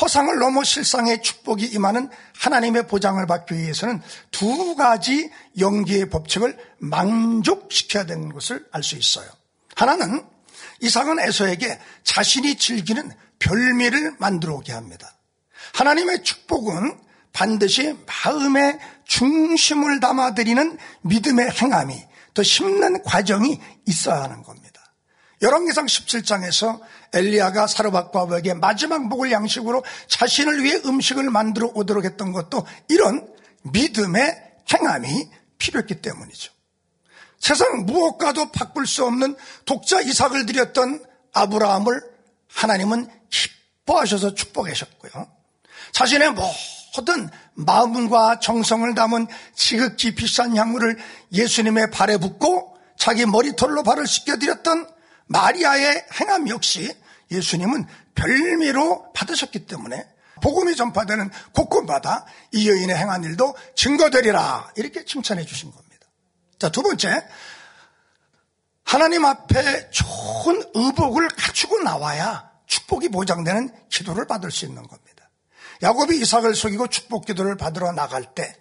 허상을 0.01 0.39
넘어 0.39 0.63
실상의 0.63 1.23
축복이 1.23 1.67
임하는 1.67 2.11
하나님의 2.39 2.87
보장을 2.87 3.25
받기 3.27 3.55
위해서는 3.55 4.03
두 4.31 4.77
가지 4.77 5.31
연기의 5.59 6.11
법칙을 6.11 6.57
만족시켜야 6.79 8.05
되는 8.05 8.33
것을 8.33 8.67
알 8.73 8.83
수 8.83 8.97
있어요. 8.97 9.29
하나는 9.75 10.25
이삭은 10.81 11.19
에서에게 11.21 11.79
자신이 12.05 12.57
즐기는 12.57 13.11
별미를 13.39 14.17
만들어 14.19 14.55
오게 14.55 14.73
합니다. 14.73 15.17
하나님의 15.75 16.23
축복은 16.23 16.99
반드시 17.33 17.97
마음의 18.07 18.79
중심을 19.07 20.01
담아드리는 20.01 20.79
믿음의 21.03 21.51
행함이 21.51 21.95
더 22.35 22.43
심는 22.43 23.03
과정이 23.03 23.61
있어야 23.87 24.23
하는 24.23 24.43
겁니다. 24.43 24.81
열왕기상 25.43 25.87
17장에서 25.87 26.81
엘리야가 27.13 27.67
사르밧바에게 27.67 28.55
마지막 28.55 29.07
목을 29.09 29.33
양식으로 29.33 29.85
자신을 30.09 30.63
위해 30.63 30.81
음식을 30.85 31.31
만들어 31.31 31.71
오도록 31.75 32.05
했던 32.05 32.33
것도 32.33 32.67
이런 32.89 33.29
믿음의 33.63 34.51
행함이 34.73 35.29
필요했기 35.59 36.01
때문이죠. 36.01 36.53
세상 37.39 37.87
무엇과도 37.87 38.53
바꿀 38.53 38.87
수 38.87 39.05
없는 39.05 39.37
독자 39.65 40.01
이삭을 40.01 40.47
드렸던 40.47 41.05
아브라함을 41.33 42.03
하나님은 42.49 43.09
기뻐하셔서 43.31 44.35
축복하셨고요. 44.35 45.29
자신의 45.93 46.33
모든 46.33 47.29
마음과 47.55 48.41
정성을 48.41 48.95
담은 48.95 49.27
지극히 49.55 50.15
비싼 50.15 50.57
향물을 50.57 50.99
예수님의 51.33 51.91
발에 51.91 52.19
붓고 52.19 52.77
자기 52.97 53.27
머리털로 53.27 53.83
발을 53.83 54.07
씻겨드렸던 54.07 54.87
마리아의 55.31 56.07
행함 56.21 56.49
역시 56.49 56.93
예수님은 57.31 57.87
별미로 58.15 59.13
받으셨기 59.13 59.67
때문에 59.67 60.07
복음이 60.43 60.75
전파되는 60.75 61.31
곳곳마다 61.53 62.25
이 62.53 62.69
여인의 62.69 62.97
행한 62.97 63.23
일도 63.25 63.55
증거되리라 63.77 64.73
이렇게 64.77 65.05
칭찬해 65.05 65.45
주신 65.45 65.71
겁니다. 65.71 66.07
자, 66.59 66.69
두 66.71 66.83
번째. 66.83 67.25
하나님 68.85 69.25
앞에 69.25 69.91
좋은 69.91 70.65
의복을 70.75 71.29
갖추고 71.29 71.81
나와야 71.81 72.51
축복이 72.67 73.11
보장되는 73.11 73.73
기도를 73.89 74.27
받을 74.27 74.51
수 74.51 74.65
있는 74.65 74.83
겁니다. 74.83 75.31
야곱이 75.83 76.21
이삭을 76.21 76.57
속이고 76.57 76.89
축복 76.89 77.27
기도를 77.27 77.57
받으러 77.57 77.93
나갈 77.93 78.35
때 78.35 78.57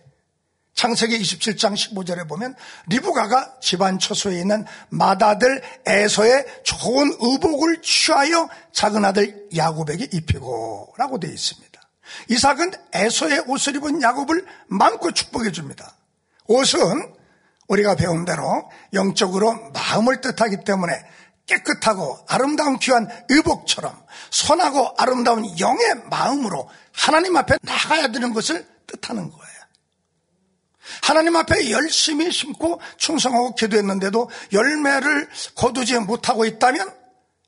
창세기 0.80 1.20
27장 1.20 1.74
15절에 1.74 2.26
보면 2.26 2.56
리브가가 2.88 3.56
집안 3.60 4.00
처소에 4.00 4.40
있는 4.40 4.64
맏아들 4.88 5.62
에서의 5.86 6.46
좋은 6.64 7.18
의복을 7.20 7.82
취하여 7.82 8.48
작은 8.72 9.04
아들 9.04 9.50
야곱에게 9.54 10.08
입히고 10.14 10.94
라고 10.98 11.20
되어 11.20 11.32
있습니다. 11.32 11.82
이삭은 12.30 12.72
에서의 12.94 13.44
옷을 13.48 13.76
입은 13.76 14.02
야곱을 14.02 14.46
마음껏 14.68 15.12
축복해 15.12 15.52
줍니다. 15.52 15.98
옷은 16.48 17.14
우리가 17.68 17.96
배운 17.96 18.24
대로 18.24 18.72
영적으로 18.94 19.72
마음을 19.74 20.22
뜻하기 20.22 20.64
때문에 20.64 20.94
깨끗하고 21.46 22.20
아름다운 22.30 22.80
귀한 22.80 23.10
의복처럼 23.28 24.02
선하고 24.32 24.96
아름다운 24.98 25.60
영의 25.60 26.06
마음으로 26.10 26.70
하나님 26.94 27.36
앞에 27.36 27.58
나가야 27.64 28.14
되는 28.14 28.34
것을 28.34 28.66
뜻하는 28.88 29.30
거예요. 29.30 29.49
하나님 31.02 31.36
앞에 31.36 31.72
열심히 31.72 32.32
심고 32.32 32.82
충성하고 32.98 33.56
기도했는데도 33.56 34.30
열매를 34.54 35.30
거두지 35.56 35.98
못하고 36.00 36.46
있다면 36.46 36.94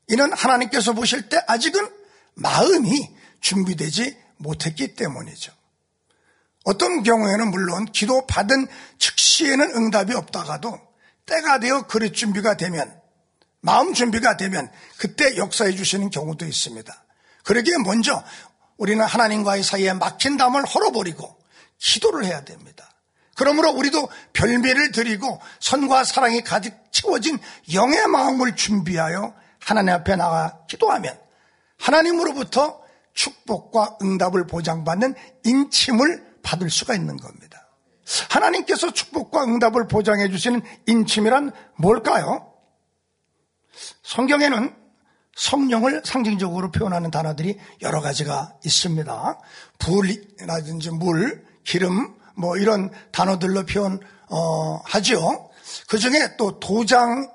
이는 0.08 0.32
하나님께서 0.32 0.92
보실 0.92 1.28
때 1.28 1.40
아직은 1.46 1.88
마음이 2.34 3.10
준비되지 3.40 4.16
못했기 4.38 4.94
때문이죠. 4.94 5.52
어떤 6.64 7.02
경우에는 7.02 7.50
물론 7.50 7.86
기도 7.86 8.26
받은 8.26 8.66
즉시에는 8.98 9.74
응답이 9.76 10.14
없다가도 10.14 10.78
때가 11.26 11.58
되어 11.58 11.86
그릇 11.86 12.14
준비가 12.14 12.56
되면 12.56 13.00
마음 13.60 13.94
준비가 13.94 14.36
되면 14.36 14.70
그때 14.98 15.36
역사해 15.36 15.72
주시는 15.74 16.10
경우도 16.10 16.44
있습니다. 16.46 17.04
그러기에 17.44 17.74
먼저 17.84 18.22
우리는 18.76 19.04
하나님과의 19.04 19.62
사이에 19.62 19.92
막힌 19.92 20.36
담을 20.36 20.64
헐어버리고 20.64 21.36
기도를 21.78 22.24
해야 22.24 22.44
됩니다. 22.44 22.91
그러므로 23.36 23.70
우리도 23.70 24.08
별미를 24.32 24.92
드리고 24.92 25.40
선과 25.60 26.04
사랑이 26.04 26.42
가득 26.42 26.74
채워진 26.90 27.38
영의 27.72 28.06
마음을 28.08 28.54
준비하여 28.56 29.34
하나님 29.58 29.94
앞에 29.94 30.16
나가 30.16 30.58
기도하면 30.68 31.18
하나님으로부터 31.78 32.82
축복과 33.14 33.98
응답을 34.02 34.46
보장받는 34.46 35.14
인침을 35.44 36.38
받을 36.42 36.70
수가 36.70 36.94
있는 36.94 37.16
겁니다. 37.16 37.68
하나님께서 38.30 38.92
축복과 38.92 39.44
응답을 39.44 39.88
보장해 39.88 40.28
주시는 40.28 40.62
인침이란 40.86 41.52
뭘까요? 41.76 42.52
성경에는 44.02 44.74
성령을 45.34 46.02
상징적으로 46.04 46.70
표현하는 46.70 47.10
단어들이 47.10 47.58
여러 47.80 48.00
가지가 48.00 48.54
있습니다. 48.64 49.40
불이라든지 49.78 50.90
물, 50.90 51.46
기름, 51.64 52.14
뭐 52.42 52.56
이런 52.56 52.90
단어들로 53.12 53.64
표현하죠. 53.66 55.20
어, 55.20 55.50
그 55.86 55.96
중에 55.96 56.36
또 56.36 56.58
도장을 56.58 57.28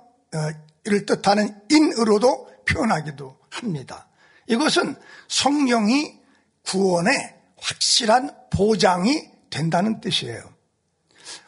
뜻하는 1.06 1.58
인으로도 1.72 2.50
표현하기도 2.66 3.38
합니다. 3.50 4.10
이것은 4.48 4.98
성령이 5.30 6.20
구원의 6.66 7.36
확실한 7.58 8.36
보장이 8.50 9.30
된다는 9.50 10.02
뜻이에요. 10.02 10.44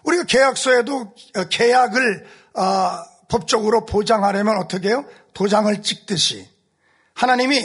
우리가 0.04 0.24
계약서에도 0.24 1.14
계약을 1.50 2.26
어, 2.54 2.64
법적으로 3.28 3.86
보장하려면 3.86 4.58
어떻게 4.58 4.88
해요? 4.88 5.04
도장을 5.34 5.82
찍듯이 5.82 6.48
하나님이 7.14 7.62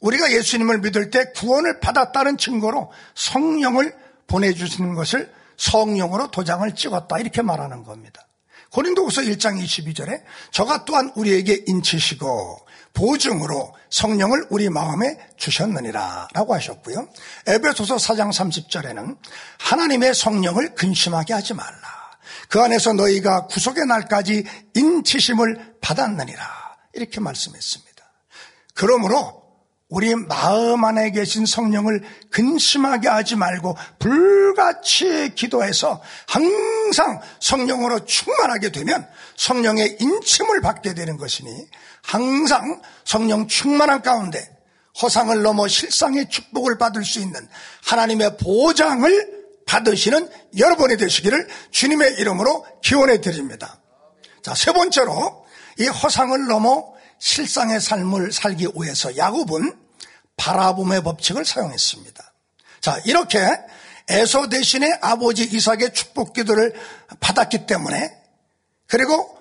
우리가 0.00 0.30
예수님을 0.30 0.80
믿을 0.80 1.10
때 1.10 1.32
구원을 1.34 1.80
받았다는 1.80 2.36
증거로 2.36 2.92
성령을 3.14 4.01
보내주시는 4.26 4.94
것을 4.94 5.32
성령으로 5.56 6.30
도장을 6.30 6.74
찍었다 6.74 7.18
이렇게 7.18 7.42
말하는 7.42 7.84
겁니다. 7.84 8.26
고린도후서 8.70 9.22
1장 9.22 9.62
22절에 9.62 10.22
저가 10.50 10.84
또한 10.84 11.12
우리에게 11.14 11.64
인치시고 11.66 12.66
보증으로 12.94 13.74
성령을 13.90 14.46
우리 14.50 14.68
마음에 14.68 15.18
주셨느니라 15.36 16.28
라고 16.32 16.54
하셨고요. 16.54 17.08
에베소서 17.46 17.96
4장 17.96 18.30
30절에는 18.30 19.16
하나님의 19.58 20.14
성령을 20.14 20.74
근심하게 20.74 21.34
하지 21.34 21.54
말라. 21.54 22.02
그 22.48 22.60
안에서 22.60 22.92
너희가 22.92 23.46
구속의 23.46 23.86
날까지 23.86 24.44
인치심을 24.74 25.76
받았느니라. 25.80 26.76
이렇게 26.94 27.20
말씀했습니다. 27.20 27.92
그러므로 28.74 29.41
우리 29.92 30.14
마음 30.14 30.82
안에 30.86 31.10
계신 31.10 31.44
성령을 31.44 32.02
근심하게 32.30 33.08
하지 33.08 33.36
말고 33.36 33.76
불같이 33.98 35.34
기도해서 35.34 36.00
항상 36.26 37.20
성령으로 37.40 38.06
충만하게 38.06 38.72
되면 38.72 39.06
성령의 39.36 39.98
인침을 40.00 40.62
받게 40.62 40.94
되는 40.94 41.18
것이니 41.18 41.50
항상 42.00 42.80
성령 43.04 43.48
충만한 43.48 44.00
가운데 44.00 44.42
허상을 45.02 45.42
넘어 45.42 45.68
실상의 45.68 46.30
축복을 46.30 46.78
받을 46.78 47.04
수 47.04 47.20
있는 47.20 47.46
하나님의 47.84 48.38
보장을 48.38 49.42
받으시는 49.66 50.26
여러분이 50.56 50.96
되시기를 50.96 51.48
주님의 51.70 52.14
이름으로 52.14 52.64
기원해 52.82 53.20
드립니다. 53.20 53.78
자, 54.42 54.54
세 54.54 54.72
번째로 54.72 55.44
이 55.78 55.86
허상을 55.86 56.46
넘어 56.46 56.94
실상의 57.18 57.78
삶을 57.78 58.32
살기 58.32 58.68
위해서 58.74 59.14
야곱은 59.18 59.81
바라봄의 60.36 61.02
법칙을 61.02 61.44
사용했습니다. 61.44 62.32
자, 62.80 63.00
이렇게 63.04 63.40
에서 64.08 64.48
대신에 64.48 64.86
아버지 65.00 65.44
이삭의 65.44 65.94
축복 65.94 66.32
기도를 66.32 66.74
받았기 67.20 67.66
때문에 67.66 68.10
그리고 68.86 69.38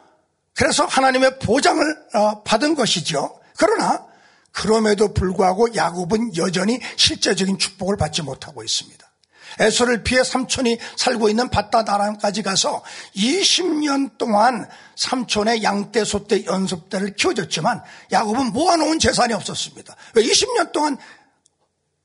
그래서 0.54 0.86
하나님의 0.86 1.40
보장을 1.40 1.84
어, 2.14 2.44
받은 2.44 2.76
것이죠. 2.76 3.40
그러나 3.58 4.06
그럼에도 4.52 5.14
불구하고 5.14 5.74
야곱은 5.76 6.38
여전히 6.38 6.80
실제적인 6.96 7.58
축복을 7.58 7.98
받지 7.98 8.22
못하고 8.22 8.64
있습니다. 8.64 9.11
에서를 9.60 10.04
피해 10.04 10.24
삼촌이 10.24 10.78
살고 10.96 11.30
있는 11.30 11.50
바다 11.50 11.84
나라까지 11.84 12.44
가서 12.44 12.84
20년 13.16 14.18
동안 14.18 14.70
삼촌의 14.96 15.64
양떼, 15.64 16.04
소떼, 16.04 16.46
연습대를 16.46 17.16
키워줬지만 17.16 17.82
야곱은 18.12 18.54
모아놓은 18.54 19.00
재산이 19.00 19.34
없었습니다. 19.34 19.96
왜 20.16 20.24
20년 20.24 20.72
동안 20.72 20.98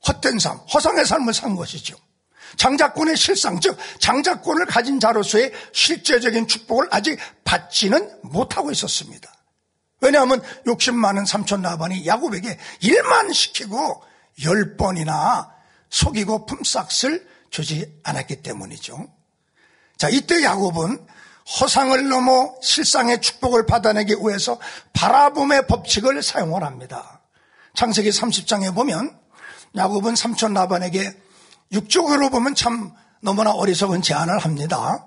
헛된 0.06 0.38
삶, 0.38 0.58
허상의 0.72 1.04
삶을 1.04 1.34
산 1.34 1.56
것이죠. 1.56 1.96
장자권의 2.56 3.16
실상, 3.16 3.60
즉 3.60 3.76
장자권을 3.98 4.66
가진 4.66 5.00
자로서의 5.00 5.52
실제적인 5.72 6.46
축복을 6.46 6.88
아직 6.90 7.18
받지는 7.44 8.20
못하고 8.22 8.70
있었습니다. 8.70 9.32
왜냐하면 10.00 10.42
욕심 10.66 10.96
많은 10.96 11.24
삼촌 11.26 11.62
라반이 11.62 12.06
야곱에게 12.06 12.58
일만 12.80 13.32
시키고 13.32 14.02
열 14.44 14.76
번이나 14.76 15.50
속이고 15.90 16.46
품삯을 16.46 17.26
주지 17.50 18.00
않았기 18.02 18.42
때문이죠. 18.42 19.06
자, 19.96 20.08
이때 20.08 20.42
야곱은 20.42 21.06
허상을 21.60 22.08
넘어 22.08 22.54
실상의 22.60 23.20
축복을 23.20 23.66
받아내기 23.66 24.14
위해서 24.20 24.58
바라봄의 24.92 25.66
법칙을 25.68 26.22
사용을 26.22 26.64
합니다. 26.64 27.20
창세기 27.74 28.10
30장에 28.10 28.74
보면 28.74 29.16
야곱은 29.76 30.16
삼촌 30.16 30.54
라반에게 30.54 31.14
육적으로 31.72 32.30
보면 32.30 32.54
참 32.54 32.92
너무나 33.20 33.52
어리석은 33.52 34.02
제안을 34.02 34.38
합니다. 34.38 35.06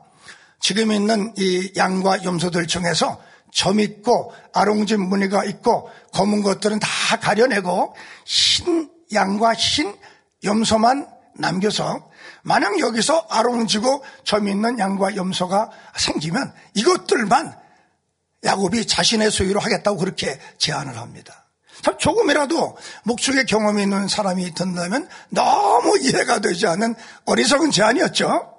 지금 0.60 0.92
있는 0.92 1.34
이 1.38 1.72
양과 1.76 2.24
염소들 2.24 2.68
중에서 2.68 3.22
점 3.52 3.80
있고 3.80 4.34
아롱진 4.54 5.02
무늬가 5.08 5.44
있고 5.46 5.90
검은 6.14 6.44
것들은 6.44 6.80
다 6.80 6.88
가려내고 7.20 7.96
흰 8.26 8.90
양과 9.12 9.54
흰 9.56 9.96
염소만 10.44 11.08
남겨서 11.36 12.09
만약 12.44 12.80
여기서 12.80 13.28
아롱지고 13.30 14.04
점 14.24 14.48
있는 14.48 14.80
양과 14.80 15.16
염소가 15.16 15.70
생기면 15.98 16.54
이것들만 16.74 17.58
야곱이 18.44 18.88
자신의 18.88 19.32
소유로 19.32 19.60
하겠다고 19.60 19.98
그렇게 19.98 20.40
제안을 20.58 20.98
합니다. 20.98 21.46
참 21.82 21.98
조금이라도 21.98 22.78
목축의 23.04 23.46
경험이 23.46 23.84
있는 23.84 24.08
사람이 24.08 24.54
든다면 24.54 25.08
너무 25.30 25.98
이해가 26.00 26.40
되지 26.40 26.68
않는 26.68 26.96
어리석은 27.26 27.72
제안이었죠. 27.72 28.54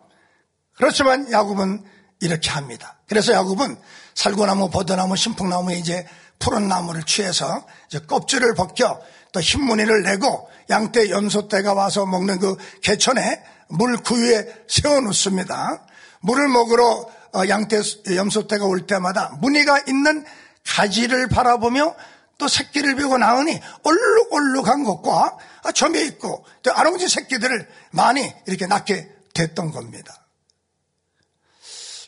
그렇지만 0.77 1.31
야곱은 1.31 1.85
이렇게 2.21 2.51
합니다. 2.51 2.99
그래서 3.07 3.33
야곱은 3.33 3.79
살구나무, 4.15 4.71
버드나무, 4.71 5.17
신풍나무에 5.17 5.77
이제 5.77 6.07
푸른 6.39 6.69
나무를 6.69 7.03
취해서 7.05 7.67
이제 7.89 8.01
껍질을 8.01 8.55
벗겨 8.55 9.01
또 9.33 9.41
흰무늬를 9.41 10.03
내고 10.03 10.49
양떼 10.71 11.11
염소떼가 11.11 11.75
와서 11.75 12.07
먹는 12.07 12.39
그 12.39 12.57
개천에 12.83 13.43
물그 13.71 14.23
위에 14.23 14.65
세워놓습니다. 14.69 15.87
물을 16.21 16.49
먹으러 16.49 17.09
어, 17.33 17.49
양떼 17.49 17.81
염소떼가 18.17 18.65
올 18.65 18.87
때마다 18.87 19.37
무늬가 19.41 19.81
있는 19.87 20.25
가지를 20.67 21.29
바라보며 21.29 21.95
또 22.39 22.49
새끼를 22.49 22.97
베고 22.97 23.19
나으니 23.19 23.61
얼룩얼룩한 23.83 24.85
것과 24.85 25.37
점에 25.75 26.03
있고 26.05 26.45
또 26.63 26.73
아롱지 26.73 27.09
새끼들을 27.09 27.69
많이 27.91 28.33
이렇게 28.47 28.67
낳게 28.67 29.09
됐던 29.35 29.71
겁니다. 29.73 30.15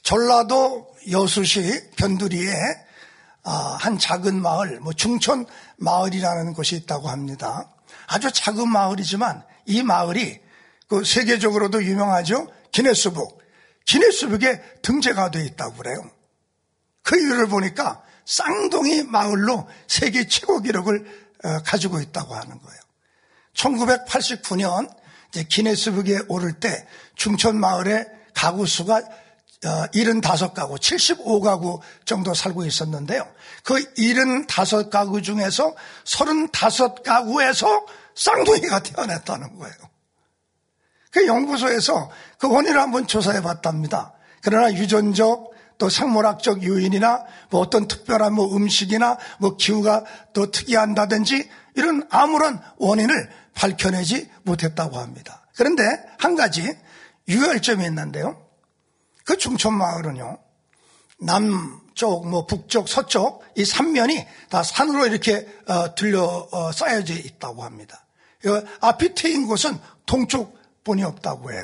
전라도 0.03 0.93
여수시 1.11 1.91
변두리에 1.97 2.53
아, 3.45 3.77
한 3.81 3.99
작은 3.99 4.41
마을, 4.41 4.79
뭐 4.81 4.93
중촌 4.93 5.47
마을이라는 5.77 6.55
곳이 6.55 6.77
있다고 6.77 7.09
합니다. 7.09 7.69
아주 8.07 8.31
작은 8.31 8.69
마을이지만 8.69 9.45
이 9.67 9.83
마을이 9.83 10.41
그 10.93 11.05
세계적으로도 11.05 11.83
유명하죠. 11.85 12.53
기네스북. 12.71 13.41
기네스북에 13.87 14.61
등재가 14.83 15.31
되어 15.31 15.43
있다고 15.43 15.77
그래요. 15.77 15.97
그 17.03 17.19
이유를 17.19 17.47
보니까 17.47 18.03
쌍둥이 18.27 19.05
마을로 19.05 19.67
세계 19.89 20.29
최고 20.29 20.61
기록을 20.61 21.07
어, 21.45 21.63
가지고 21.65 21.99
있다고 22.03 22.35
하는 22.35 22.61
거예요. 22.61 22.81
1989년 23.55 24.95
이제 25.31 25.45
기네스북에 25.45 26.25
오를 26.29 26.61
때 26.61 26.87
중촌 27.15 27.59
마을의 27.59 28.07
가구 28.35 28.67
수가 28.67 29.01
75가구, 29.63 30.73
어, 30.73 30.77
75가구 30.77 31.81
정도 32.05 32.35
살고 32.35 32.67
있었는데요. 32.67 33.27
그 33.65 33.77
75가구 33.95 35.23
중에서 35.23 35.75
35가구에서 36.05 37.87
쌍둥이가 38.15 38.83
태어났다는 38.83 39.57
거예요. 39.57 39.92
그 41.13 41.27
연구소에서 41.27 42.11
그 42.39 42.49
원인을 42.49 42.81
한번 42.81 43.07
조사해 43.07 43.43
봤답니다. 43.43 44.13
그러나 44.43 44.73
유전적 44.73 45.53
또 45.79 45.89
생물학적 45.89 46.65
요인이나 46.65 47.25
뭐 47.51 47.61
어떤 47.61 47.87
특별한 47.87 48.35
뭐 48.35 48.57
음식이나 48.57 49.19
뭐 49.39 49.57
기후가 49.57 50.05
또 50.33 50.51
특이한다든지 50.51 51.49
이런 51.75 52.07
아무런 52.11 52.61
원인을 52.79 53.31
밝혀내지 53.55 54.31
못했다고 54.43 54.99
합니다. 54.99 55.47
그런데 55.57 55.83
한 56.19 56.35
가지 56.35 56.67
유혈점이 57.29 57.85
있는데요. 57.85 58.41
그 59.25 59.37
중촌 59.37 59.75
마을은요. 59.75 60.39
남쪽, 61.19 62.29
뭐 62.29 62.47
북쪽, 62.47 62.89
서쪽 62.89 63.45
이 63.57 63.65
삼면이 63.65 64.27
다 64.51 64.63
산으로 64.63 65.07
이렇게 65.07 65.47
어, 65.67 65.95
들려 65.95 66.49
어, 66.51 66.73
쌓여져 66.73 67.15
있다고 67.15 67.63
합니다. 67.63 68.05
앞이 68.81 69.15
트인 69.15 69.47
곳은 69.47 69.79
동쪽 70.07 70.62
뿐이 70.85 71.03
없다고 71.05 71.53
해요. 71.53 71.63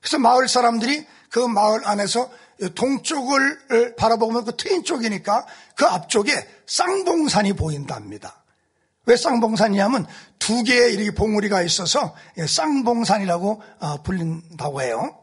그래서 0.00 0.18
마을 0.18 0.48
사람들이 0.48 1.06
그 1.30 1.40
마을 1.40 1.86
안에서 1.86 2.30
동쪽을 2.74 3.94
바라보면 3.96 4.44
그 4.44 4.56
트인 4.56 4.84
쪽이니까 4.84 5.46
그 5.74 5.84
앞쪽에 5.84 6.32
쌍봉산이 6.66 7.54
보인답니다. 7.54 8.42
왜 9.06 9.16
쌍봉산이냐면 9.16 10.06
두 10.38 10.62
개의 10.64 10.94
이렇게 10.94 11.12
봉우리가 11.12 11.62
있어서 11.62 12.14
쌍봉산이라고 12.36 13.62
어, 13.78 14.02
불린다고 14.02 14.82
해요. 14.82 15.18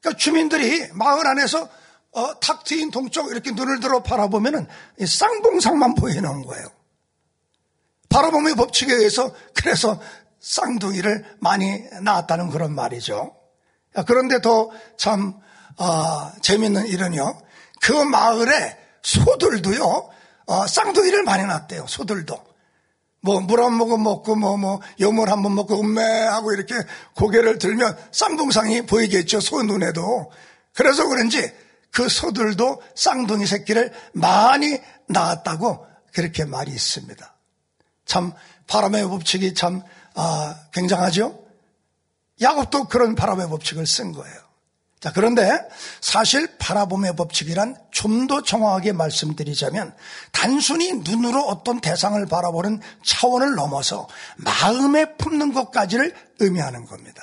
그러니까 0.00 0.18
주민들이 0.18 0.88
마을 0.92 1.26
안에서 1.26 1.68
어, 2.12 2.40
탁 2.40 2.64
트인 2.64 2.90
동쪽 2.90 3.30
이렇게 3.30 3.52
눈을 3.52 3.80
들어 3.80 4.02
바라보면은 4.02 4.66
쌍봉상만 5.04 5.94
보이는 5.94 6.42
거예요. 6.42 6.66
바라봄의 8.08 8.54
법칙에 8.54 8.94
의해서 8.94 9.34
그래서 9.54 10.00
쌍둥이를 10.40 11.36
많이 11.40 11.82
낳았다는 12.02 12.50
그런 12.50 12.74
말이죠. 12.74 13.34
그런데 14.06 14.40
더참 14.40 15.34
어, 15.76 16.32
재밌는 16.40 16.86
일은요. 16.86 17.40
그 17.80 17.92
마을에 17.92 18.78
소들도요. 19.02 20.10
어, 20.46 20.66
쌍둥이를 20.66 21.22
많이 21.24 21.44
낳았대요. 21.44 21.86
소들도. 21.86 22.48
뭐 23.20 23.40
물 23.40 23.60
한 23.60 23.74
모금 23.74 24.02
먹고 24.04 24.36
뭐뭐 24.36 24.56
뭐, 24.58 24.80
여물 25.00 25.28
한 25.30 25.42
번 25.42 25.54
먹고 25.56 25.80
음매 25.80 26.02
하고 26.02 26.52
이렇게 26.52 26.74
고개를 27.16 27.58
들면 27.58 27.96
쌍둥상이 28.12 28.86
보이겠죠 28.86 29.40
소 29.40 29.60
눈에도 29.64 30.30
그래서 30.72 31.06
그런지 31.08 31.52
그 31.90 32.08
소들도 32.08 32.80
쌍둥이 32.94 33.44
새끼를 33.46 33.92
많이 34.12 34.78
낳았다고 35.08 35.84
그렇게 36.12 36.44
말이 36.44 36.70
있습니다. 36.70 37.34
참 38.04 38.32
바람의 38.68 39.08
법칙이 39.08 39.54
참 39.54 39.82
아, 40.20 40.56
굉장하죠. 40.72 41.38
야곱도 42.40 42.88
그런 42.88 43.14
바람의 43.14 43.48
법칙을 43.48 43.86
쓴 43.86 44.12
거예요. 44.12 44.34
자, 45.00 45.12
그런데 45.12 45.48
사실 46.00 46.56
바라봄의 46.58 47.14
법칙이란 47.14 47.76
좀 47.92 48.26
더 48.26 48.42
정확하게 48.42 48.92
말씀드리자면 48.92 49.94
단순히 50.32 50.92
눈으로 50.92 51.40
어떤 51.44 51.80
대상을 51.80 52.26
바라보는 52.26 52.80
차원을 53.04 53.54
넘어서 53.54 54.08
마음에 54.36 55.16
품는 55.16 55.54
것까지를 55.54 56.12
의미하는 56.40 56.84
겁니다. 56.84 57.22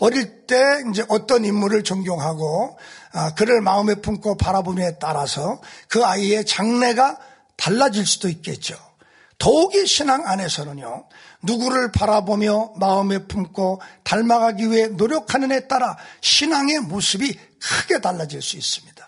어릴 0.00 0.46
때 0.46 0.82
이제 0.90 1.04
어떤 1.08 1.44
인물을 1.44 1.84
존경하고 1.84 2.76
아, 3.12 3.34
그를 3.34 3.60
마음에 3.60 3.94
품고 3.94 4.36
바라보느냐에 4.36 4.98
따라서 4.98 5.60
그 5.88 6.04
아이의 6.04 6.44
장래가 6.44 7.18
달라질 7.56 8.04
수도 8.04 8.28
있겠죠. 8.28 8.74
더욱이 9.38 9.86
신앙 9.86 10.26
안에서는요, 10.26 11.04
누구를 11.42 11.92
바라보며 11.92 12.74
마음에 12.76 13.26
품고 13.26 13.80
닮아가기 14.04 14.70
위해 14.70 14.88
노력하는 14.88 15.52
에 15.52 15.68
따라 15.68 15.96
신앙의 16.20 16.80
모습이 16.80 17.38
크게 17.60 18.00
달라질 18.00 18.42
수 18.42 18.56
있습니다. 18.56 19.06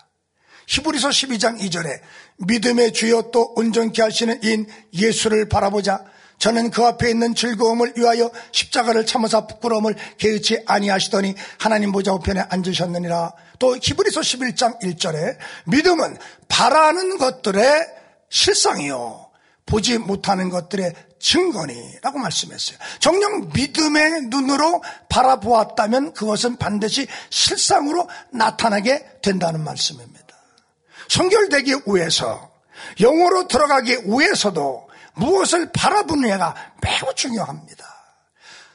히브리서 0.67 1.09
12장 1.09 1.59
2절에 1.59 1.99
믿음의 2.37 2.93
주여 2.93 3.31
또 3.31 3.53
온전케 3.55 4.01
하시는 4.01 4.43
인 4.43 4.67
예수를 4.93 5.49
바라보자 5.49 6.05
저는 6.39 6.71
그 6.71 6.85
앞에 6.85 7.09
있는 7.09 7.35
즐거움을 7.35 7.93
위하여 7.97 8.31
십자가를 8.53 9.05
참으사 9.05 9.45
부끄러움을 9.45 9.95
개의치 10.17 10.63
아니하시더니 10.65 11.35
하나님 11.59 11.91
보좌 11.91 12.13
우편에 12.13 12.41
앉으셨느니라. 12.49 13.33
또 13.59 13.75
히브리서 13.75 14.21
11장 14.21 14.79
1절에 14.81 15.37
믿음은 15.65 16.17
바라는 16.47 17.17
것들의 17.17 17.65
실상이요 18.29 19.29
보지 19.65 19.97
못하는 19.97 20.49
것들의 20.49 20.93
증거니라고 21.19 22.17
말씀했어요. 22.19 22.77
정녕 22.99 23.49
믿음의 23.53 24.23
눈으로 24.29 24.81
바라보았다면 25.09 26.13
그것은 26.13 26.55
반드시 26.57 27.07
실상으로 27.29 28.07
나타나게 28.31 29.19
된다는 29.21 29.63
말씀입니다. 29.63 30.19
성결되기 31.09 31.75
위해서 31.87 32.49
영어로 32.99 33.47
들어가기 33.47 34.03
위해서도 34.05 34.89
무엇을 35.15 35.71
바라보느냐가 35.73 36.55
매우 36.81 37.13
중요합니다. 37.13 37.85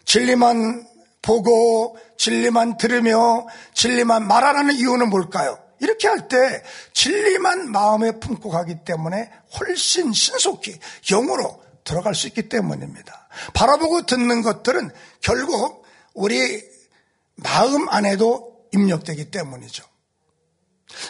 진리만 0.05 0.87
보고 1.23 1.97
진리만 2.19 2.77
들으며 2.77 3.47
진리만 3.73 4.27
말하라는 4.27 4.75
이유는 4.75 5.09
뭘까요? 5.09 5.59
이렇게 5.81 6.07
할 6.09 6.29
때 6.29 6.63
진리만 6.93 7.71
마음에 7.73 8.13
품고 8.21 8.51
가기 8.51 8.85
때문에 8.85 9.31
훨씬 9.59 10.13
신속히 10.13 10.79
영으로 11.03 11.63
들어갈 11.85 12.14
수 12.14 12.27
있기 12.27 12.49
때문입니다. 12.49 13.29
바라보고 13.53 14.07
듣는 14.07 14.42
것들은 14.42 14.90
결국 15.20 15.85
우리 16.14 16.62
마음 17.37 17.88
안에도 17.88 18.66
입력되기 18.73 19.31
때문이죠. 19.31 19.85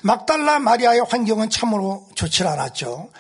막달라 0.03 0.59
마리아의 0.59 1.05
환경은 1.09 1.51
참으로 1.51 2.09
좋지 2.15 2.45
않았죠. 2.45 3.11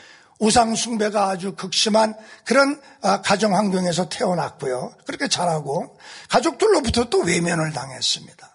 우상 0.40 0.74
숭배가 0.74 1.28
아주 1.30 1.54
극심한 1.54 2.14
그런 2.44 2.80
아, 3.02 3.22
가정 3.22 3.56
환경에서 3.56 4.08
태어났고요. 4.08 4.94
그렇게 5.06 5.28
자라고 5.28 5.96
가족들로부터 6.28 7.04
또 7.04 7.20
외면을 7.20 7.72
당했습니다. 7.72 8.50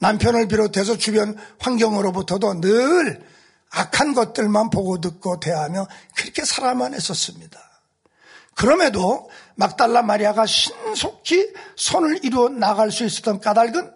남편을 0.00 0.48
비롯해서 0.48 0.98
주변 0.98 1.36
환경으로부터도 1.60 2.60
늘 2.60 3.24
악한 3.70 4.14
것들만 4.14 4.70
보고 4.70 5.00
듣고 5.00 5.40
대하며 5.40 5.86
그렇게 6.16 6.44
살아만 6.44 6.94
했었습니다. 6.94 7.73
그럼에도 8.56 9.28
막달라 9.56 10.02
마리아가 10.02 10.46
신속히 10.46 11.52
손을 11.76 12.24
이루어 12.24 12.48
나갈 12.48 12.90
수 12.90 13.04
있었던 13.04 13.40
까닭은 13.40 13.92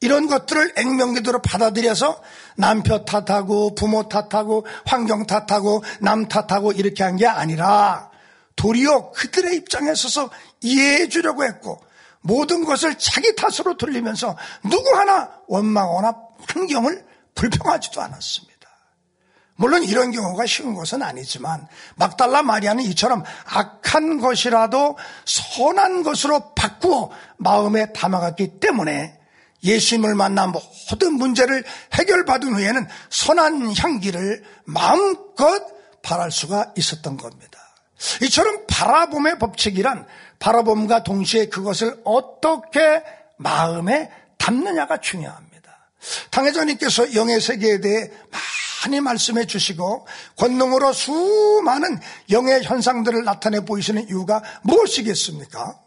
이런 0.00 0.26
것들을 0.26 0.74
액면기도로 0.76 1.40
받아들여서 1.40 2.22
남편 2.56 3.04
탓하고 3.04 3.74
부모 3.74 4.08
탓하고 4.08 4.66
환경 4.84 5.26
탓하고 5.26 5.82
남 6.00 6.28
탓하고 6.28 6.72
이렇게 6.72 7.02
한 7.02 7.16
게 7.16 7.26
아니라 7.26 8.10
도리어 8.56 9.12
그들의 9.12 9.54
입장에 9.56 9.94
서서 9.94 10.30
이해해 10.60 11.08
주려고 11.08 11.44
했고 11.44 11.80
모든 12.20 12.64
것을 12.64 12.98
자기 12.98 13.34
탓으로 13.36 13.76
돌리면서 13.76 14.36
누구 14.64 14.96
하나 14.96 15.30
원망하거나 15.46 16.14
환경을 16.48 17.06
불평하지도 17.34 18.00
않았습니다. 18.00 18.45
물론 19.56 19.82
이런 19.82 20.12
경우가 20.12 20.46
쉬운 20.46 20.74
것은 20.74 21.02
아니지만 21.02 21.66
막달라 21.96 22.42
마리아는 22.42 22.84
이처럼 22.84 23.24
악한 23.46 24.20
것이라도 24.20 24.96
선한 25.24 26.02
것으로 26.02 26.52
바꾸어 26.54 27.10
마음에 27.38 27.92
담아갔기 27.92 28.60
때문에 28.60 29.18
예수님을 29.64 30.14
만나 30.14 30.46
모든 30.46 31.14
문제를 31.14 31.64
해결받은 31.94 32.54
후에는 32.54 32.86
선한 33.10 33.74
향기를 33.76 34.44
마음껏 34.64 35.62
바랄 36.02 36.30
수가 36.30 36.72
있었던 36.76 37.16
겁니다. 37.16 37.58
이처럼 38.22 38.66
바라봄의 38.68 39.38
법칙이란 39.38 40.06
바라봄과 40.38 41.02
동시에 41.02 41.46
그것을 41.46 42.00
어떻게 42.04 43.02
마음에 43.38 44.10
담느냐가 44.38 44.98
중요합니다. 44.98 45.56
당회자님께서 46.30 47.14
영의 47.14 47.40
세계에 47.40 47.80
대해 47.80 48.10
많이 48.84 49.00
말씀해 49.00 49.46
주시고 49.46 50.06
권능으로 50.36 50.92
수많은 50.92 52.00
영의 52.30 52.62
현상들을 52.62 53.24
나타내 53.24 53.60
보이시는 53.60 54.08
이유가 54.08 54.42
무엇이겠습니까? 54.62 55.78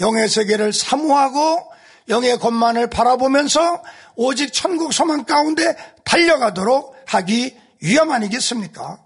영의 0.00 0.28
세계를 0.28 0.72
사모하고 0.72 1.72
영의 2.08 2.38
것만을 2.38 2.90
바라보면서 2.90 3.82
오직 4.16 4.52
천국 4.52 4.92
소망 4.92 5.24
가운데 5.24 5.76
달려가도록 6.04 6.94
하기 7.06 7.58
위함 7.80 8.10
아니겠습니까? 8.10 8.98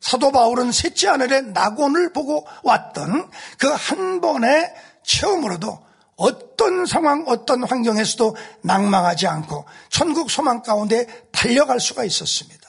사도 0.00 0.30
바울은 0.30 0.72
셋째 0.72 1.08
하늘의 1.08 1.46
낙원을 1.52 2.12
보고 2.12 2.46
왔던 2.62 3.30
그 3.58 3.66
한 3.68 4.20
번의 4.20 4.72
체험으로도 5.04 5.85
어떤 6.16 6.86
상황, 6.86 7.24
어떤 7.26 7.62
환경에서도 7.62 8.36
낭망하지 8.62 9.26
않고 9.26 9.66
천국 9.90 10.30
소망 10.30 10.62
가운데 10.62 11.06
달려갈 11.30 11.78
수가 11.78 12.04
있었습니다. 12.04 12.66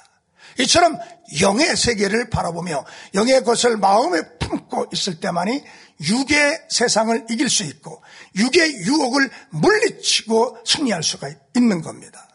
이처럼 0.60 0.97
영의 1.41 1.75
세계를 1.75 2.29
바라보며 2.29 2.83
영의 3.13 3.43
것을 3.43 3.77
마음에 3.77 4.21
품고 4.39 4.88
있을 4.91 5.19
때만이 5.19 5.63
육의 6.01 6.65
세상을 6.69 7.27
이길 7.29 7.49
수 7.49 7.63
있고 7.63 8.01
육의 8.36 8.77
유혹을 8.81 9.29
물리치고 9.49 10.60
승리할 10.65 11.03
수가 11.03 11.29
있는 11.55 11.81
겁니다. 11.81 12.27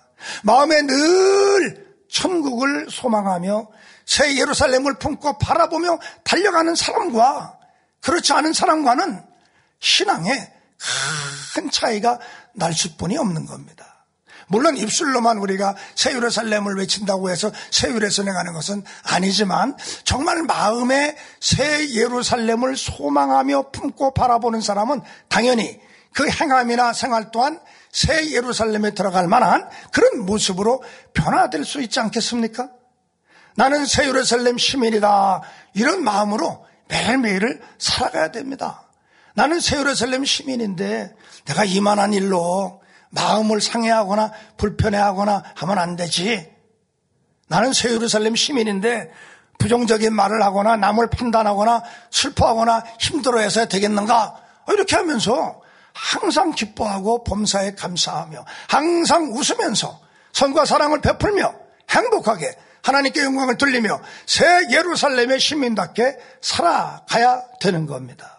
마음에 0.42 0.82
늘 0.82 1.86
천국을 2.08 2.88
소망하며 2.90 3.68
새 4.06 4.36
예루살렘을 4.36 4.98
품고 4.98 5.38
바라보며 5.38 5.98
달려가는 6.24 6.74
사람과 6.74 7.58
그렇지 8.00 8.32
않은 8.32 8.52
사람과는 8.52 9.22
신앙에 9.80 10.52
큰 11.54 11.70
차이가 11.70 12.18
날 12.54 12.72
수뿐이 12.72 13.16
없는 13.16 13.46
겁니다. 13.46 13.92
물론 14.48 14.76
입술로만 14.76 15.38
우리가 15.38 15.74
새 15.94 16.14
예루살렘을 16.14 16.76
외친다고 16.76 17.30
해서 17.30 17.50
새 17.70 17.88
율에서 17.88 18.22
내가는 18.22 18.52
것은 18.52 18.82
아니지만 19.04 19.76
정말 20.04 20.42
마음에 20.42 21.16
새 21.40 21.88
예루살렘을 21.90 22.76
소망하며 22.76 23.70
품고 23.70 24.12
바라보는 24.12 24.60
사람은 24.60 25.00
당연히 25.28 25.80
그 26.12 26.28
행함이나 26.28 26.92
생활 26.92 27.30
또한 27.30 27.60
새 27.90 28.30
예루살렘에 28.30 28.90
들어갈 28.92 29.26
만한 29.26 29.68
그런 29.90 30.26
모습으로 30.26 30.82
변화될 31.14 31.64
수 31.64 31.80
있지 31.80 32.00
않겠습니까? 32.00 32.68
나는 33.54 33.86
새 33.86 34.06
예루살렘 34.06 34.58
시민이다. 34.58 35.42
이런 35.74 36.02
마음으로 36.04 36.66
매일매일을 36.88 37.62
살아가야 37.78 38.32
됩니다. 38.32 38.81
나는 39.34 39.60
새 39.60 39.78
예루살렘 39.78 40.24
시민인데 40.24 41.14
내가 41.44 41.64
이만한 41.64 42.12
일로 42.12 42.82
마음을 43.10 43.60
상해하거나 43.60 44.32
불편해하거나 44.56 45.42
하면 45.56 45.78
안 45.78 45.96
되지. 45.96 46.50
나는 47.48 47.72
새 47.72 47.92
예루살렘 47.92 48.34
시민인데 48.34 49.10
부정적인 49.58 50.12
말을 50.12 50.42
하거나 50.42 50.76
남을 50.76 51.10
판단하거나 51.10 51.82
슬퍼하거나 52.10 52.84
힘들어해서 52.98 53.66
되겠는가? 53.66 54.36
이렇게 54.68 54.96
하면서 54.96 55.60
항상 55.92 56.52
기뻐하고 56.52 57.22
범사에 57.24 57.74
감사하며 57.74 58.44
항상 58.68 59.32
웃으면서 59.32 60.00
선과 60.32 60.64
사랑을 60.64 61.00
베풀며 61.00 61.54
행복하게 61.90 62.56
하나님께 62.82 63.22
영광을 63.22 63.56
돌리며 63.58 64.00
새 64.26 64.44
예루살렘의 64.70 65.38
시민답게 65.38 66.16
살아가야 66.40 67.42
되는 67.60 67.86
겁니다. 67.86 68.31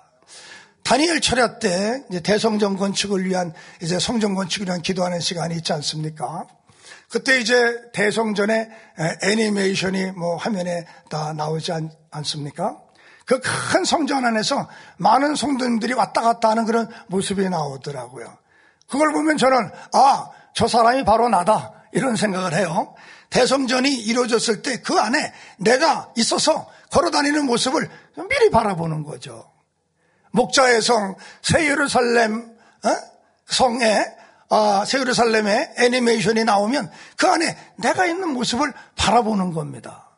다니엘 0.83 1.21
철야 1.21 1.59
때 1.59 2.03
대성전 2.23 2.77
건축을 2.77 3.25
위한 3.25 3.53
이제 3.81 3.99
성전 3.99 4.35
건축을 4.35 4.67
위한 4.67 4.81
기도하는 4.81 5.19
시간이 5.19 5.55
있지 5.55 5.73
않습니까? 5.73 6.45
그때 7.09 7.39
이제 7.39 7.55
대성전의 7.93 8.69
애니메이션이 9.23 10.11
뭐 10.11 10.35
화면에 10.35 10.85
다 11.09 11.33
나오지 11.33 11.71
않, 11.71 11.91
않습니까? 12.11 12.79
그 13.25 13.39
큰 13.39 13.85
성전 13.85 14.25
안에서 14.25 14.67
많은 14.97 15.35
성도님들이 15.35 15.93
왔다 15.93 16.21
갔다 16.21 16.49
하는 16.49 16.65
그런 16.65 16.89
모습이 17.07 17.47
나오더라고요. 17.49 18.37
그걸 18.89 19.13
보면 19.13 19.37
저는 19.37 19.57
아, 19.93 20.29
저 20.53 20.67
사람이 20.67 21.05
바로 21.05 21.29
나다. 21.29 21.71
이런 21.93 22.15
생각을 22.15 22.53
해요. 22.53 22.95
대성전이 23.29 23.89
이루어졌을 23.93 24.61
때 24.61 24.81
그 24.81 24.99
안에 24.99 25.33
내가 25.57 26.11
있어서 26.17 26.67
걸어 26.91 27.09
다니는 27.11 27.45
모습을 27.45 27.89
미리 28.29 28.49
바라보는 28.49 29.03
거죠. 29.03 29.52
목자의 30.33 30.81
성, 30.81 31.15
새 31.41 31.69
예루살렘 31.69 32.41
어? 32.83 32.89
성에 33.47 34.05
아, 34.49 34.83
새 34.85 34.99
예루살렘의 34.99 35.73
애니메이션이 35.77 36.43
나오면 36.43 36.91
그 37.17 37.27
안에 37.27 37.57
내가 37.77 38.05
있는 38.05 38.29
모습을 38.29 38.71
바라보는 38.95 39.53
겁니다. 39.53 40.09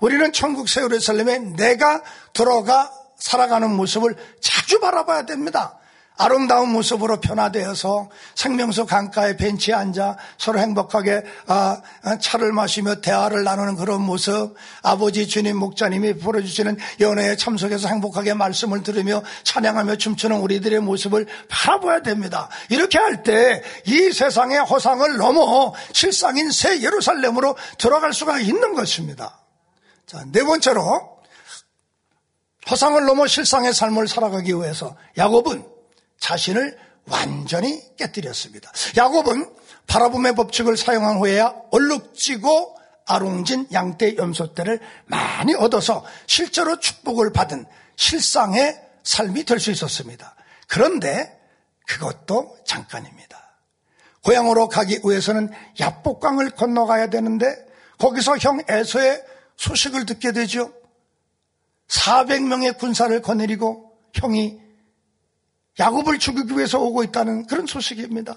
우리는 0.00 0.32
천국 0.32 0.68
새 0.68 0.82
예루살렘에 0.82 1.38
내가 1.38 2.02
들어가 2.32 2.90
살아가는 3.18 3.70
모습을 3.74 4.16
자주 4.40 4.80
바라봐야 4.80 5.26
됩니다. 5.26 5.78
아름다운 6.16 6.70
모습으로 6.70 7.18
변화되어서 7.20 8.08
생명수 8.36 8.86
강가에 8.86 9.36
벤치에 9.36 9.74
앉아 9.74 10.16
서로 10.38 10.60
행복하게 10.60 11.24
아, 11.48 11.80
아, 12.02 12.18
차를 12.18 12.52
마시며 12.52 13.00
대화를 13.00 13.42
나누는 13.42 13.74
그런 13.74 14.00
모습 14.00 14.54
아버지 14.82 15.26
주님 15.26 15.56
목자님이 15.56 16.18
보여주시는 16.18 16.76
연애에 17.00 17.34
참석해서 17.34 17.88
행복하게 17.88 18.34
말씀을 18.34 18.84
들으며 18.84 19.24
찬양하며 19.42 19.96
춤추는 19.96 20.36
우리들의 20.38 20.78
모습을 20.80 21.26
바라봐야 21.48 22.02
됩니다. 22.02 22.48
이렇게 22.68 22.98
할 22.98 23.22
때 23.24 23.62
이 23.86 24.12
세상의 24.12 24.58
허상을 24.60 25.16
넘어 25.16 25.74
실상인 25.92 26.50
새 26.50 26.80
예루살렘으로 26.82 27.56
들어갈 27.78 28.12
수가 28.12 28.38
있는 28.38 28.74
것입니다. 28.74 29.40
자, 30.06 30.24
네 30.30 30.44
번째로 30.44 31.18
허상을 32.70 33.04
넘어 33.04 33.26
실상의 33.26 33.72
삶을 33.74 34.06
살아가기 34.08 34.52
위해서 34.54 34.96
야곱은 35.18 35.73
자신을 36.18 36.78
완전히 37.06 37.82
깨뜨렸습니다. 37.96 38.72
야곱은 38.96 39.50
바라봄의 39.86 40.34
법칙을 40.34 40.76
사용한 40.76 41.18
후에야 41.18 41.54
얼룩지고 41.70 42.76
아롱진 43.06 43.68
양떼 43.72 44.16
염소떼를 44.16 44.80
많이 45.06 45.54
얻어서 45.54 46.04
실제로 46.26 46.78
축복을 46.80 47.32
받은 47.32 47.66
실상의 47.96 48.80
삶이 49.02 49.44
될 49.44 49.60
수 49.60 49.70
있었습니다. 49.70 50.34
그런데 50.66 51.38
그것도 51.86 52.56
잠깐입니다. 52.64 53.38
고향으로 54.22 54.68
가기 54.68 55.00
위해서는 55.04 55.50
야복강을 55.78 56.50
건너가야 56.50 57.10
되는데 57.10 57.44
거기서 57.98 58.38
형 58.38 58.62
에서의 58.66 59.22
소식을 59.56 60.06
듣게 60.06 60.32
되죠. 60.32 60.72
400명의 61.88 62.78
군사를 62.78 63.20
거느리고 63.20 63.92
형이 64.14 64.63
야곱을 65.78 66.18
죽이기 66.18 66.56
위해서 66.56 66.80
오고 66.80 67.02
있다는 67.04 67.46
그런 67.46 67.66
소식입니다. 67.66 68.36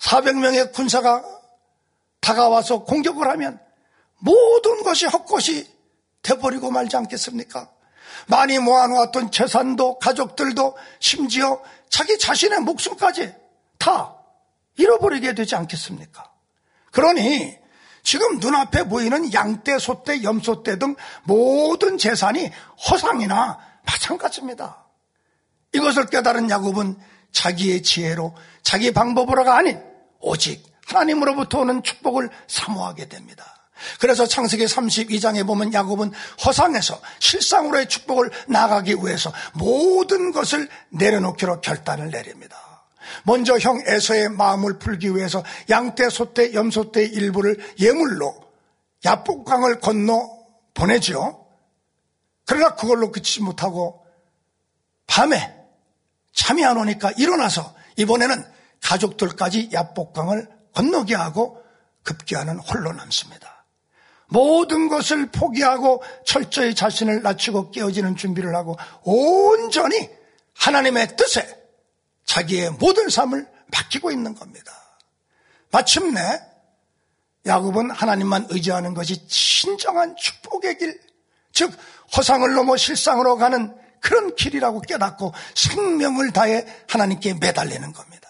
400명의 0.00 0.72
군사가 0.72 1.24
다가와서 2.20 2.84
공격을 2.84 3.28
하면 3.30 3.60
모든 4.18 4.82
것이 4.82 5.06
헛것이 5.06 5.70
돼버리고 6.22 6.70
말지 6.70 6.96
않겠습니까? 6.96 7.70
많이 8.26 8.58
모아놓았던 8.58 9.30
재산도 9.30 9.98
가족들도 9.98 10.76
심지어 10.98 11.62
자기 11.88 12.18
자신의 12.18 12.60
목숨까지 12.60 13.34
다 13.78 14.16
잃어버리게 14.76 15.34
되지 15.34 15.56
않겠습니까? 15.56 16.30
그러니 16.90 17.58
지금 18.02 18.38
눈앞에 18.38 18.84
보이는 18.84 19.32
양떼, 19.32 19.78
소떼, 19.78 20.22
염소떼 20.22 20.78
등 20.78 20.94
모든 21.24 21.98
재산이 21.98 22.50
허상이나 22.90 23.58
마찬가지입니다. 23.84 24.83
이것을 25.74 26.06
깨달은 26.06 26.50
야곱은 26.50 26.96
자기의 27.32 27.82
지혜로 27.82 28.34
자기 28.62 28.92
방법으로가 28.92 29.56
아닌 29.56 29.80
오직 30.20 30.64
하나님으로부터 30.86 31.60
오는 31.60 31.82
축복을 31.82 32.30
사모하게 32.46 33.08
됩니다. 33.08 33.44
그래서 34.00 34.26
창세기 34.26 34.64
32장에 34.64 35.46
보면 35.46 35.74
야곱은 35.74 36.12
허상에서 36.44 37.00
실상으로의 37.18 37.88
축복을 37.88 38.30
나가기 38.48 38.94
위해서 39.02 39.32
모든 39.52 40.32
것을 40.32 40.68
내려놓기로 40.90 41.60
결단을 41.60 42.10
내립니다. 42.10 42.56
먼저 43.24 43.58
형 43.58 43.82
에서의 43.86 44.30
마음을 44.30 44.78
풀기 44.78 45.14
위해서 45.14 45.44
양떼, 45.68 46.08
소떼, 46.08 46.54
염소떼 46.54 47.04
일부를 47.04 47.58
예물로 47.78 48.34
야복강을 49.04 49.80
건너 49.80 50.30
보내죠. 50.72 51.46
그러나 52.46 52.74
그걸로 52.74 53.10
그치지 53.10 53.42
못하고 53.42 54.04
밤에 55.06 55.63
잠이 56.34 56.64
안 56.64 56.76
오니까 56.76 57.12
일어나서 57.12 57.74
이번에는 57.96 58.44
가족들까지 58.82 59.70
야복강을 59.72 60.48
건너게 60.74 61.14
하고 61.14 61.62
급기야는 62.02 62.58
홀로 62.58 62.92
남습니다. 62.92 63.64
모든 64.26 64.88
것을 64.88 65.30
포기하고 65.30 66.02
철저히 66.26 66.74
자신을 66.74 67.22
낮추고 67.22 67.70
깨어지는 67.70 68.16
준비를 68.16 68.54
하고 68.54 68.76
온전히 69.02 70.10
하나님의 70.54 71.16
뜻에 71.16 71.64
자기의 72.24 72.70
모든 72.72 73.08
삶을 73.08 73.46
맡기고 73.68 74.10
있는 74.10 74.34
겁니다. 74.34 74.72
마침내 75.70 76.20
야곱은 77.46 77.90
하나님만 77.90 78.48
의지하는 78.50 78.94
것이 78.94 79.26
진정한 79.28 80.16
축복의 80.16 80.78
길, 80.78 81.00
즉 81.52 81.72
허상을 82.16 82.52
넘어 82.54 82.76
실상으로 82.76 83.36
가는 83.36 83.76
그런 84.04 84.34
길이라고 84.36 84.82
깨닫고 84.82 85.32
생명을 85.54 86.30
다해 86.32 86.66
하나님께 86.88 87.34
매달리는 87.40 87.90
겁니다. 87.92 88.28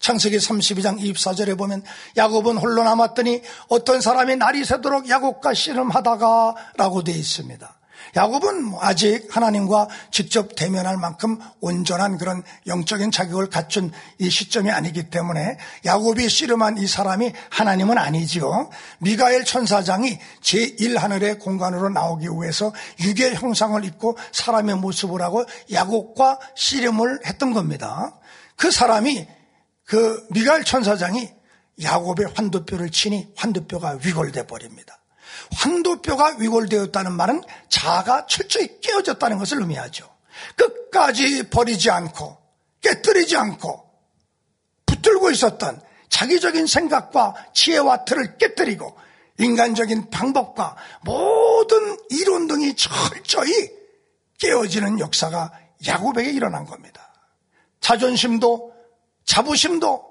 창세기 0.00 0.38
32장 0.38 0.98
24절에 0.98 1.56
보면 1.56 1.84
야곱은 2.16 2.56
홀로 2.56 2.82
남았더니 2.82 3.42
어떤 3.68 4.00
사람이 4.00 4.36
날이 4.36 4.64
새도록 4.64 5.08
야곱과 5.08 5.54
씨름하다가 5.54 6.54
라고 6.76 7.04
되어 7.04 7.14
있습니다. 7.14 7.77
야곱은 8.18 8.72
아직 8.80 9.28
하나님과 9.30 9.86
직접 10.10 10.56
대면할 10.56 10.96
만큼 10.96 11.38
온전한 11.60 12.18
그런 12.18 12.42
영적인 12.66 13.12
자격을 13.12 13.48
갖춘 13.48 13.92
이 14.18 14.28
시점이 14.28 14.72
아니기 14.72 15.08
때문에 15.08 15.56
야곱이 15.84 16.28
씨름한 16.28 16.78
이 16.78 16.88
사람이 16.88 17.32
하나님은 17.50 17.96
아니지요. 17.96 18.70
미가엘 18.98 19.44
천사장이 19.44 20.18
제1하늘의 20.42 21.38
공간으로 21.38 21.90
나오기 21.90 22.26
위해서 22.26 22.72
유괴 23.04 23.34
형상을 23.34 23.84
입고 23.84 24.18
사람의 24.32 24.78
모습을 24.78 25.22
하고 25.22 25.44
야곱과 25.70 26.40
씨름을 26.56 27.20
했던 27.24 27.52
겁니다. 27.52 28.18
그 28.56 28.72
사람이 28.72 29.28
그 29.84 30.26
미가엘 30.30 30.64
천사장이 30.64 31.30
야곱의 31.80 32.32
환도뼈를 32.34 32.90
치니 32.90 33.28
환도뼈가 33.36 34.00
위골돼 34.04 34.48
버립니다. 34.48 34.97
환도뼈가 35.54 36.36
위골되었다는 36.38 37.12
말은 37.12 37.42
자아가 37.68 38.26
철저히 38.26 38.80
깨어졌다는 38.80 39.38
것을 39.38 39.60
의미하죠. 39.60 40.08
끝까지 40.56 41.48
버리지 41.48 41.90
않고 41.90 42.36
깨뜨리지 42.80 43.36
않고 43.36 43.88
붙들고 44.86 45.30
있었던 45.30 45.80
자기적인 46.08 46.66
생각과 46.66 47.34
지혜와 47.52 48.04
틀을 48.04 48.38
깨뜨리고 48.38 48.96
인간적인 49.38 50.10
방법과 50.10 50.76
모든 51.02 51.96
이론 52.10 52.46
등이 52.48 52.74
철저히 52.76 53.70
깨어지는 54.38 55.00
역사가 55.00 55.52
야곱에게 55.86 56.30
일어난 56.30 56.64
겁니다. 56.64 57.12
자존심도 57.80 58.72
자부심도 59.24 60.08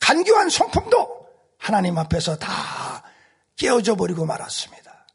간교한 0.00 0.48
성품도 0.48 1.26
하나님 1.58 1.98
앞에서 1.98 2.36
다 2.38 2.87
깨어져 3.58 3.96
버리고 3.96 4.24
말았습니다. 4.24 5.06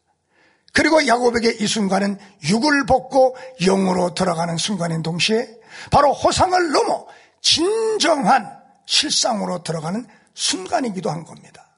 그리고 0.73 1.05
야곱에게 1.05 1.57
이 1.59 1.67
순간은 1.67 2.19
육을 2.43 2.85
벗고 2.85 3.35
영으로 3.61 4.13
들어가는 4.13 4.57
순간인 4.57 5.03
동시에 5.03 5.47
바로 5.91 6.13
호상을 6.13 6.71
넘어 6.71 7.05
진정한 7.41 8.59
실상으로 8.85 9.63
들어가는 9.63 10.07
순간이기도 10.33 11.09
한 11.09 11.25
겁니다. 11.25 11.69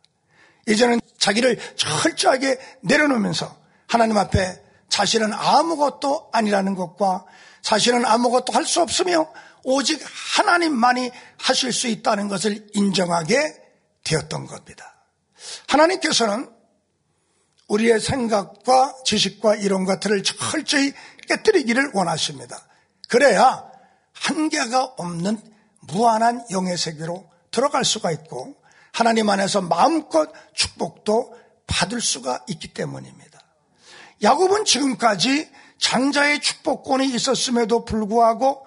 이제는 0.67 1.01
자기를 1.17 1.59
철저하게 1.75 2.59
내려놓으면서 2.81 3.55
하나님 3.87 4.17
앞에 4.17 4.61
자신은 4.89 5.33
아무것도 5.33 6.29
아니라는 6.31 6.75
것과 6.75 7.25
자신은 7.61 8.05
아무것도 8.05 8.53
할 8.53 8.65
수 8.65 8.81
없으며 8.81 9.27
오직 9.63 9.99
하나님만이 10.37 11.11
하실 11.37 11.73
수 11.73 11.87
있다는 11.87 12.27
것을 12.27 12.67
인정하게 12.73 13.61
되었던 14.03 14.45
겁니다. 14.45 14.95
하나님께서는 15.67 16.54
우리의 17.67 17.99
생각과 17.99 18.95
지식과 19.05 19.55
이론 19.55 19.85
같은 19.85 20.21
철저히 20.23 20.93
깨뜨리기를 21.27 21.91
원하십니다. 21.93 22.59
그래야 23.09 23.63
한계가 24.13 24.93
없는 24.97 25.39
무한한 25.81 26.43
영의 26.51 26.77
세계로 26.77 27.29
들어갈 27.51 27.85
수가 27.85 28.11
있고 28.11 28.55
하나님 28.91 29.29
안에서 29.29 29.61
마음껏 29.61 30.31
축복도 30.53 31.35
받을 31.67 32.01
수가 32.01 32.43
있기 32.47 32.73
때문입니다. 32.73 33.39
야곱은 34.23 34.65
지금까지 34.65 35.49
장자의 35.79 36.39
축복권이 36.39 37.07
있었음에도 37.07 37.83
불구하고 37.85 38.65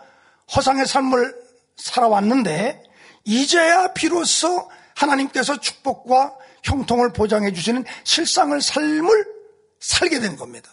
허상의 0.54 0.86
삶을 0.86 1.34
살아왔는데 1.76 2.82
이제야 3.24 3.92
비로소 3.92 4.70
하나님께서 4.94 5.60
축복과 5.60 6.34
형통을 6.64 7.12
보장해 7.12 7.52
주시는 7.52 7.84
실상을 8.04 8.60
삶을 8.60 9.26
살게 9.80 10.20
된 10.20 10.36
겁니다. 10.36 10.70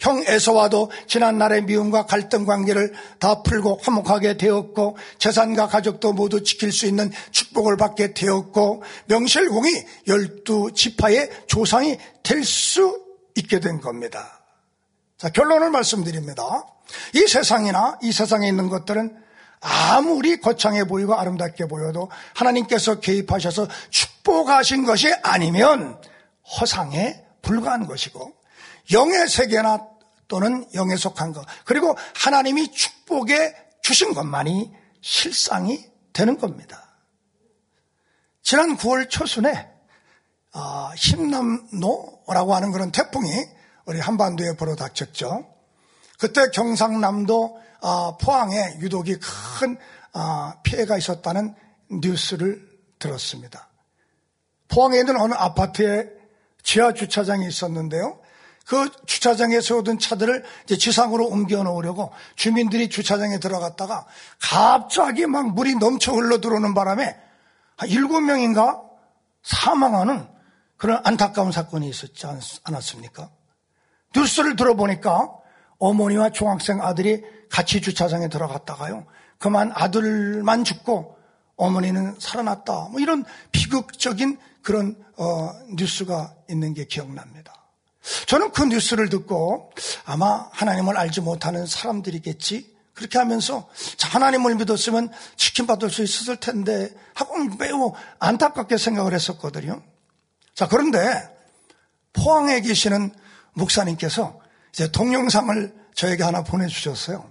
형 0.00 0.22
에서와도 0.26 0.90
지난날의 1.06 1.64
미움과 1.64 2.06
갈등 2.06 2.44
관계를 2.44 2.92
다 3.18 3.42
풀고 3.42 3.80
화목하게 3.82 4.36
되었고 4.36 4.96
재산과 5.18 5.68
가족도 5.68 6.12
모두 6.12 6.42
지킬 6.42 6.70
수 6.70 6.86
있는 6.86 7.10
축복을 7.30 7.76
받게 7.76 8.12
되었고 8.12 8.82
명실공히 9.06 9.72
열두 10.06 10.72
지파의 10.74 11.30
조상이 11.46 11.98
될 12.22 12.44
수 12.44 13.04
있게 13.36 13.60
된 13.60 13.80
겁니다. 13.80 14.40
자 15.18 15.28
결론을 15.28 15.70
말씀드립니다. 15.70 16.44
이 17.14 17.26
세상이나 17.26 17.98
이 18.02 18.12
세상에 18.12 18.48
있는 18.48 18.68
것들은 18.68 19.16
아무리 19.60 20.40
거창해 20.40 20.84
보이고 20.84 21.14
아름답게 21.14 21.66
보여도 21.66 22.10
하나님께서 22.34 23.00
개입하셔서 23.00 23.66
축 23.90 24.15
복하신 24.26 24.84
것이 24.84 25.14
아니면 25.22 26.02
허상에 26.58 27.24
불과한 27.42 27.86
것이고 27.86 28.34
영의 28.92 29.28
세계나 29.28 29.86
또는 30.26 30.66
영에 30.74 30.96
속한 30.96 31.32
것 31.32 31.46
그리고 31.64 31.96
하나님이 32.16 32.72
축복에 32.72 33.54
주신 33.82 34.14
것만이 34.14 34.74
실상이 35.00 35.88
되는 36.12 36.38
겁니다. 36.38 36.82
지난 38.42 38.76
9월 38.76 39.08
초순에 39.08 39.68
어, 40.52 40.90
힘남노라고 40.96 42.54
하는 42.54 42.72
그런 42.72 42.90
태풍이 42.90 43.30
우리 43.84 44.00
한반도에 44.00 44.56
불어 44.56 44.74
닥쳤죠. 44.74 45.46
그때 46.18 46.48
경상남도 46.52 47.62
아, 47.82 48.16
포항에 48.20 48.78
유독이 48.80 49.18
큰 49.20 49.78
아, 50.12 50.56
피해가 50.64 50.96
있었다는 50.98 51.54
뉴스를 51.90 52.66
들었습니다. 52.98 53.68
포항에 54.68 54.98
있는 54.98 55.20
어느 55.20 55.34
아파트에 55.34 56.08
지하 56.62 56.92
주차장이 56.92 57.46
있었는데요. 57.46 58.18
그 58.66 58.90
주차장에 59.06 59.60
세우던 59.60 60.00
차들을 60.00 60.44
이제 60.64 60.76
지상으로 60.76 61.26
옮겨 61.26 61.62
놓으려고 61.62 62.12
주민들이 62.34 62.88
주차장에 62.88 63.38
들어갔다가 63.38 64.06
갑자기 64.40 65.26
막 65.26 65.54
물이 65.54 65.76
넘쳐 65.76 66.12
흘러 66.12 66.40
들어오는 66.40 66.74
바람에 66.74 67.16
한 67.76 67.88
일곱 67.88 68.20
명인가 68.22 68.82
사망하는 69.42 70.26
그런 70.76 71.00
안타까운 71.04 71.52
사건이 71.52 71.88
있었지 71.88 72.26
않았습니까? 72.64 73.30
뉴스를 74.16 74.56
들어보니까 74.56 75.32
어머니와 75.78 76.30
중학생 76.30 76.82
아들이 76.82 77.22
같이 77.48 77.80
주차장에 77.80 78.28
들어갔다가요. 78.28 79.06
그만 79.38 79.70
아들만 79.74 80.64
죽고 80.64 81.15
어머니는 81.56 82.16
살아났다. 82.18 82.88
뭐 82.90 83.00
이런 83.00 83.24
비극적인 83.52 84.38
그런 84.62 84.96
어, 85.16 85.52
뉴스가 85.70 86.34
있는 86.50 86.74
게 86.74 86.84
기억납니다. 86.84 87.52
저는 88.26 88.52
그 88.52 88.64
뉴스를 88.64 89.08
듣고 89.08 89.72
아마 90.04 90.48
하나님을 90.52 90.96
알지 90.96 91.20
못하는 91.20 91.66
사람들이겠지. 91.66 92.76
그렇게 92.94 93.18
하면서 93.18 93.68
하나님을 94.00 94.54
믿었으면 94.54 95.10
치킨받을 95.36 95.90
수 95.90 96.02
있었을 96.02 96.36
텐데 96.36 96.90
하고 97.14 97.36
매우 97.58 97.92
안타깝게 98.18 98.78
생각을 98.78 99.12
했었거든요. 99.12 99.82
자, 100.54 100.66
그런데 100.66 101.00
포항에 102.14 102.60
계시는 102.60 103.12
목사님께서 103.52 104.40
이제 104.72 104.90
동영상을 104.90 105.74
저에게 105.94 106.22
하나 106.22 106.42
보내주셨어요. 106.42 107.30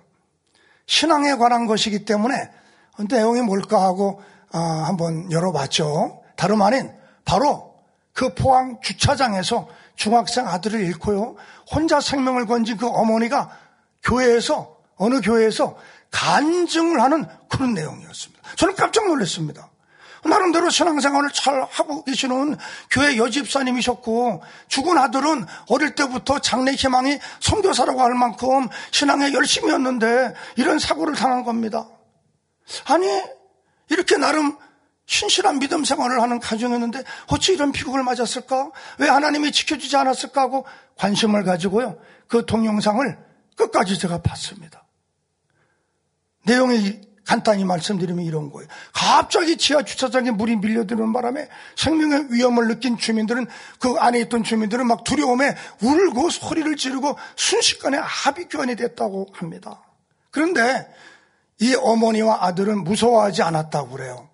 신앙에 0.85 1.35
관한 1.35 1.65
것이기 1.65 2.05
때문에 2.05 2.35
내용이 2.97 3.41
뭘까 3.41 3.81
하고 3.81 4.21
어, 4.53 4.59
한번 4.59 5.31
열어봤죠. 5.31 6.21
다름 6.35 6.61
아닌 6.61 6.91
바로 7.25 7.75
그 8.13 8.33
포항 8.33 8.79
주차장에서 8.81 9.67
중학생 9.95 10.47
아들을 10.47 10.79
잃고요. 10.79 11.35
혼자 11.71 11.99
생명을 11.99 12.45
건진 12.45 12.77
그 12.77 12.87
어머니가 12.87 13.49
교회에서 14.03 14.75
어느 14.97 15.19
교회에서 15.21 15.75
간증을 16.11 17.01
하는 17.01 17.25
그런 17.49 17.73
내용이었습니다. 17.73 18.41
저는 18.55 18.75
깜짝 18.75 19.07
놀랐습니다. 19.07 19.69
나름대로 20.23 20.69
신앙생활을 20.69 21.29
잘 21.31 21.61
하고 21.69 22.03
계시는 22.03 22.57
교회 22.89 23.17
여집사님이셨고 23.17 24.41
죽은 24.67 24.97
아들은 24.97 25.45
어릴 25.69 25.93
때부터 25.93 26.39
장래 26.39 26.71
희망이 26.71 27.19
성교사라고 27.41 28.01
할 28.01 28.15
만큼 28.15 28.67
신앙에 28.91 29.33
열심이었는데 29.33 30.33
이런 30.55 30.79
사고를 30.79 31.15
당한 31.15 31.43
겁니다. 31.43 31.85
아니 32.85 33.07
이렇게 33.89 34.17
나름 34.17 34.57
신실한 35.05 35.59
믿음 35.59 35.83
생활을 35.83 36.21
하는 36.21 36.39
가정이었는데 36.39 37.03
어찌 37.27 37.53
이런 37.53 37.71
비극을 37.71 38.03
맞았을까? 38.03 38.71
왜 38.99 39.07
하나님이 39.07 39.51
지켜주지 39.51 39.95
않았을까 39.95 40.41
하고 40.41 40.65
관심을 40.97 41.43
가지고요. 41.43 41.97
그 42.27 42.45
동영상을 42.45 43.17
끝까지 43.55 43.99
제가 43.99 44.21
봤습니다. 44.21 44.85
내용이 46.45 47.01
간단히 47.25 47.65
말씀드리면 47.65 48.23
이런 48.23 48.51
거예요. 48.51 48.67
갑자기 48.93 49.57
지하 49.57 49.83
주차장에 49.83 50.29
물이 50.31 50.57
밀려드는 50.57 51.11
바람에 51.11 51.49
생명의 51.75 52.27
위험을 52.29 52.67
느낀 52.67 52.97
주민들은 52.97 53.47
그 53.79 53.95
안에 53.97 54.19
있던 54.21 54.43
주민들은 54.43 54.85
막 54.85 55.03
두려움에 55.03 55.55
울고 55.81 56.29
소리를 56.29 56.75
지르고 56.75 57.17
순식간에 57.35 57.97
합의 57.97 58.47
교환이 58.47 58.75
됐다고 58.75 59.27
합니다. 59.33 59.81
그런데 60.29 60.87
이 61.61 61.75
어머니와 61.75 62.45
아들은 62.45 62.83
무서워하지 62.83 63.41
않았다고 63.43 63.89
그래요. 63.89 64.29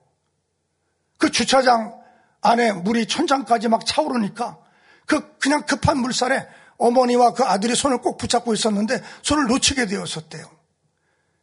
그 1.17 1.30
주차장 1.30 1.99
안에 2.41 2.72
물이 2.74 3.07
천장까지 3.07 3.67
막 3.67 3.86
차오르니까 3.86 4.57
그 5.05 5.38
그냥 5.38 5.63
급한 5.65 5.99
물살에 5.99 6.47
어머니와 6.78 7.34
그 7.34 7.43
아들이 7.43 7.76
손을 7.76 7.99
꼭 7.99 8.17
붙잡고 8.17 8.53
있었는데 8.53 9.01
손을 9.22 9.45
놓치게 9.47 9.86
되었었대요. 9.86 10.43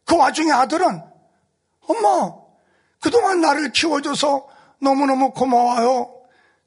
그 0.05 0.17
와중에 0.17 0.51
아들은 0.51 1.01
엄마 1.87 2.33
그동안 2.99 3.39
나를 3.39 3.71
키워줘서 3.71 4.47
너무너무 4.81 5.31
고마워요. 5.31 6.13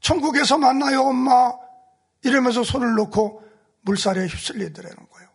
천국에서 0.01 0.59
만나요 0.59 1.03
엄마 1.03 1.53
이러면서 2.23 2.65
손을 2.65 2.95
놓고 2.95 3.43
물살에 3.83 4.27
휩쓸리더라는 4.27 4.97
거예요. 4.97 5.29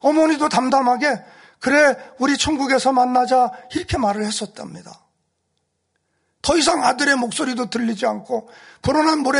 어머니도 0.00 0.48
담담하게 0.48 1.08
그래 1.60 1.96
우리 2.18 2.36
천국에서 2.36 2.92
만나자 2.92 3.50
이렇게 3.74 3.98
말을 3.98 4.24
했었답니다. 4.24 5.00
더 6.42 6.56
이상 6.56 6.84
아들의 6.84 7.16
목소리도 7.16 7.68
들리지 7.70 8.06
않고 8.06 8.48
불어난 8.82 9.20
물에 9.20 9.38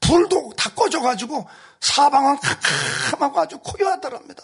불도 0.00 0.52
다 0.56 0.70
꺼져가지고 0.70 1.46
사방은 1.80 2.38
캄캄하고 2.38 3.40
아주 3.40 3.58
고요하더랍니다. 3.58 4.42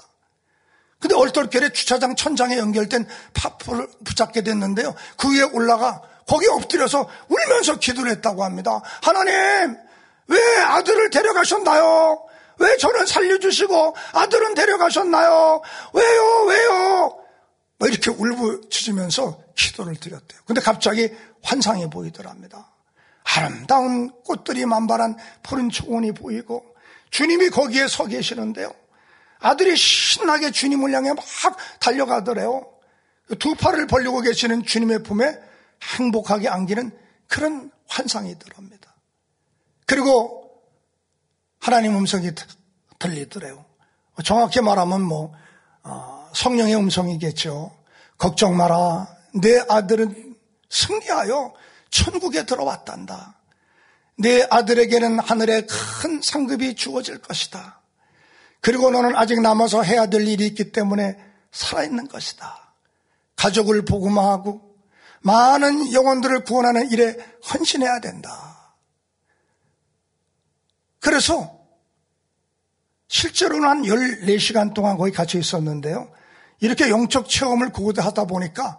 근데 1.01 1.15
얼떨결에 1.15 1.73
주차장 1.73 2.15
천장에 2.15 2.59
연결된 2.59 3.09
파프를 3.33 3.89
붙잡게 4.05 4.43
됐는데요. 4.43 4.95
그 5.17 5.35
위에 5.35 5.43
올라가 5.43 6.03
거기 6.27 6.47
엎드려서 6.47 7.09
울면서 7.29 7.79
기도를 7.79 8.13
했다고 8.13 8.45
합니다. 8.45 8.81
하나님, 9.03 9.77
왜 10.29 10.39
아들을 10.63 11.11
데려가셨나요? 11.11 12.23
왜 12.61 12.77
저는 12.77 13.07
살려주시고 13.07 13.97
아들은 14.13 14.55
데려가셨나요? 14.55 15.63
왜요? 15.95 16.45
왜요? 16.47 17.25
뭐 17.79 17.89
이렇게 17.89 18.11
울부짖으면서 18.11 19.43
기도를 19.57 19.97
드렸대요. 19.97 20.41
근데 20.45 20.61
갑자기 20.61 21.11
환상이 21.43 21.89
보이더랍니다. 21.89 22.71
아름다운 23.25 24.11
꽃들이 24.25 24.67
만발한 24.67 25.17
푸른 25.43 25.71
초원이 25.71 26.13
보이고 26.13 26.65
주님이 27.11 27.49
거기에 27.49 27.89
서 27.89 28.07
계시는데요. 28.07 28.73
아들이 29.39 29.75
신나게 29.75 30.51
주님을 30.51 30.93
향해 30.93 31.15
막 31.15 31.25
달려가더래요. 31.81 32.71
두 33.39 33.55
팔을 33.55 33.87
벌리고 33.87 34.21
계시는 34.21 34.65
주님의 34.65 35.03
품에 35.03 35.39
행복하게 35.97 36.49
안기는 36.49 36.91
그런 37.27 37.71
환상이더랍니다. 37.89 38.95
그리고 39.87 40.30
하나님 41.71 41.97
음성이 41.97 42.33
들리더래요. 42.99 43.65
정확히 44.25 44.61
말하면 44.61 45.03
뭐 45.03 45.33
어, 45.85 46.29
성령의 46.35 46.75
음성이겠죠. 46.75 47.71
걱정 48.19 48.57
마라. 48.57 49.07
내 49.41 49.63
아들은 49.69 50.35
승리하여 50.69 51.55
천국에 51.91 52.45
들어왔단다. 52.45 53.37
내 54.19 54.45
아들에게는 54.51 55.21
하늘의 55.21 55.69
큰 55.69 56.21
상급이 56.21 56.75
주어질 56.75 57.23
것이다. 57.23 57.81
그리고 58.61 58.91
너는 58.91 59.15
아직 59.15 59.41
남아서 59.41 59.85
해야 59.85 60.07
될 60.07 60.27
일이 60.27 60.49
있기 60.49 60.73
때문에 60.73 61.19
살아있는 61.53 62.09
것이다. 62.09 62.75
가족을 63.37 63.85
복음화하고 63.85 64.61
많은 65.21 65.93
영혼들을 65.93 66.43
구원하는 66.43 66.91
일에 66.91 67.17
헌신해야 67.49 68.01
된다. 68.01 68.75
그래서 70.99 71.60
실제로는 73.11 73.69
한 73.69 73.83
14시간 73.83 74.73
동안 74.73 74.97
거기 74.97 75.11
갇혀 75.11 75.39
있었는데요. 75.39 76.11
이렇게 76.61 76.89
영적 76.89 77.29
체험을 77.29 77.73
그곳에 77.73 78.01
하다 78.01 78.27
보니까 78.27 78.79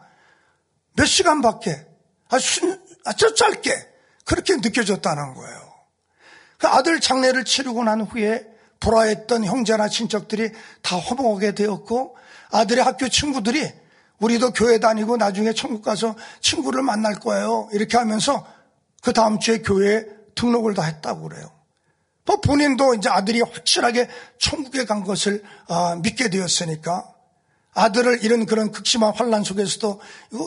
몇 0.93 1.05
시간밖에 1.05 1.85
아주, 2.29 2.79
아주 3.03 3.35
짧게 3.35 3.71
그렇게 4.23 4.55
느껴졌다는 4.55 5.33
거예요. 5.33 5.73
그 6.57 6.67
아들 6.67 7.01
장례를 7.01 7.43
치르고 7.43 7.83
난 7.83 8.01
후에 8.01 8.47
불화했던 8.79 9.43
형제나 9.43 9.89
친척들이 9.89 10.51
다 10.81 10.97
허목하게 10.97 11.53
되었고 11.53 12.15
아들의 12.51 12.83
학교 12.83 13.09
친구들이 13.09 13.69
우리도 14.19 14.53
교회 14.53 14.79
다니고 14.79 15.17
나중에 15.17 15.51
천국 15.51 15.81
가서 15.83 16.15
친구를 16.39 16.83
만날 16.83 17.15
거예요. 17.15 17.67
이렇게 17.73 17.97
하면서 17.97 18.47
그 19.01 19.11
다음 19.11 19.39
주에 19.39 19.61
교회에 19.61 20.05
등록을 20.35 20.73
다 20.73 20.83
했다고 20.83 21.27
그래요. 21.27 21.60
뭐 22.25 22.39
본인도 22.39 22.95
이제 22.95 23.09
아들이 23.09 23.41
확실하게 23.41 24.07
천국에 24.39 24.85
간 24.85 25.03
것을 25.03 25.43
아, 25.67 25.95
믿게 26.01 26.29
되었으니까 26.29 27.11
아들을 27.73 28.23
잃은 28.23 28.45
그런 28.45 28.71
극심한 28.71 29.13
환란 29.15 29.43
속에서도 29.43 30.01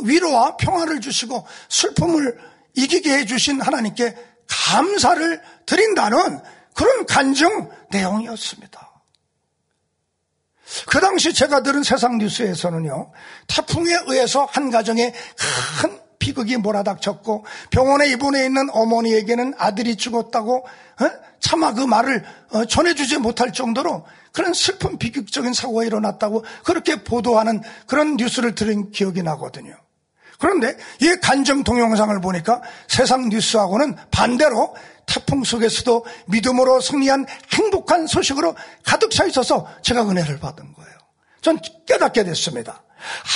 위로와 0.05 0.57
평화를 0.57 1.01
주시고 1.01 1.47
슬픔을 1.69 2.39
이기게 2.75 3.19
해주신 3.19 3.61
하나님께 3.61 4.15
감사를 4.47 5.41
드린다는 5.67 6.41
그런 6.75 7.07
간증 7.07 7.71
내용이었습니다. 7.91 8.93
그 10.87 11.01
당시 11.01 11.33
제가 11.33 11.63
들은 11.63 11.83
세상 11.83 12.19
뉴스에서는요, 12.19 13.13
태풍에 13.47 13.97
의해서 14.07 14.45
한 14.51 14.71
가정에 14.71 15.13
큰 15.81 16.01
비극이 16.19 16.57
몰아닥쳤고 16.57 17.45
병원에 17.71 18.09
입원해 18.09 18.45
있는 18.47 18.69
어머니에게는 18.71 19.55
아들이 19.59 19.97
죽었다고 19.97 20.57
어? 20.57 21.11
차마 21.45 21.75
그 21.75 21.83
말을 21.83 22.25
어, 22.53 22.65
전해주지 22.65 23.19
못할 23.19 23.53
정도로 23.53 24.07
그런 24.33 24.55
슬픈 24.55 24.97
비극적인 24.97 25.53
사고가 25.53 25.85
일어났다고 25.85 26.43
그렇게 26.65 27.05
보도하는 27.05 27.61
그런 27.87 28.17
뉴스를 28.17 28.55
들은 28.55 28.91
기억이 28.93 29.23
나거든요. 29.23 29.77
그런데 30.39 30.75
이 31.03 31.17
간증 31.21 31.63
동영상을 31.63 32.19
보니까 32.23 32.63
세상 32.89 33.29
뉴스하고는 33.29 33.95
반대로 34.11 34.75
태풍 35.05 35.45
속에서도 35.45 36.07
믿음으로 36.29 36.81
승리한 36.81 37.27
행복한 37.53 38.07
소식으로 38.07 38.57
가득 38.83 39.11
차 39.11 39.27
있어서 39.27 39.69
제가 39.83 40.09
은혜를 40.09 40.41
받은 40.41 40.73
거예요. 40.73 40.93
전 41.43 41.59
깨닫게 41.87 42.25
됐습니다. 42.25 42.83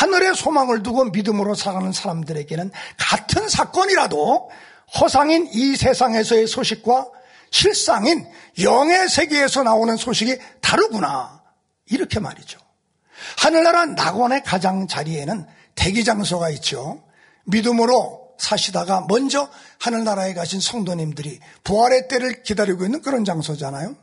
하늘의 0.00 0.34
소망을 0.34 0.82
두고 0.82 1.04
믿음으로 1.04 1.54
살아가는 1.54 1.92
사람들에게는 1.92 2.70
같은 2.96 3.50
사건이라도 3.50 4.50
허상인 4.98 5.46
이 5.52 5.76
세상에서의 5.76 6.46
소식과 6.46 7.17
실상인 7.50 8.26
영의 8.60 9.08
세계에서 9.08 9.62
나오는 9.62 9.96
소식이 9.96 10.38
다르구나. 10.60 11.42
이렇게 11.86 12.20
말이죠. 12.20 12.58
하늘나라 13.38 13.86
낙원의 13.86 14.42
가장 14.44 14.86
자리에는 14.86 15.46
대기 15.74 16.04
장소가 16.04 16.50
있죠. 16.50 17.02
믿음으로 17.46 18.28
사시다가 18.38 19.06
먼저 19.08 19.48
하늘나라에 19.80 20.34
가신 20.34 20.60
성도님들이 20.60 21.40
부활의 21.64 22.08
때를 22.08 22.42
기다리고 22.42 22.84
있는 22.84 23.02
그런 23.02 23.24
장소잖아요. 23.24 23.96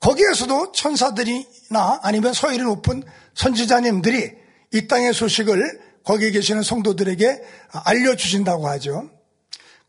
거기에서도 0.00 0.72
천사들이나 0.72 2.00
아니면 2.02 2.32
서열이 2.32 2.62
높은 2.62 3.02
선지자님들이 3.34 4.32
이 4.72 4.86
땅의 4.86 5.12
소식을 5.12 5.80
거기 6.04 6.30
계시는 6.30 6.62
성도들에게 6.62 7.42
알려주신다고 7.84 8.68
하죠. 8.68 9.10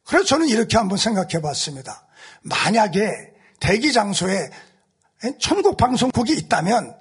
그래서 0.06 0.26
저는 0.26 0.48
이렇게 0.48 0.78
한번 0.78 0.98
생각해 0.98 1.42
봤습니다. 1.42 2.07
만약에 2.48 3.34
대기 3.60 3.94
장소에 3.94 4.50
천국 5.40 5.78
방송국이 5.78 6.34
있다면 6.34 6.96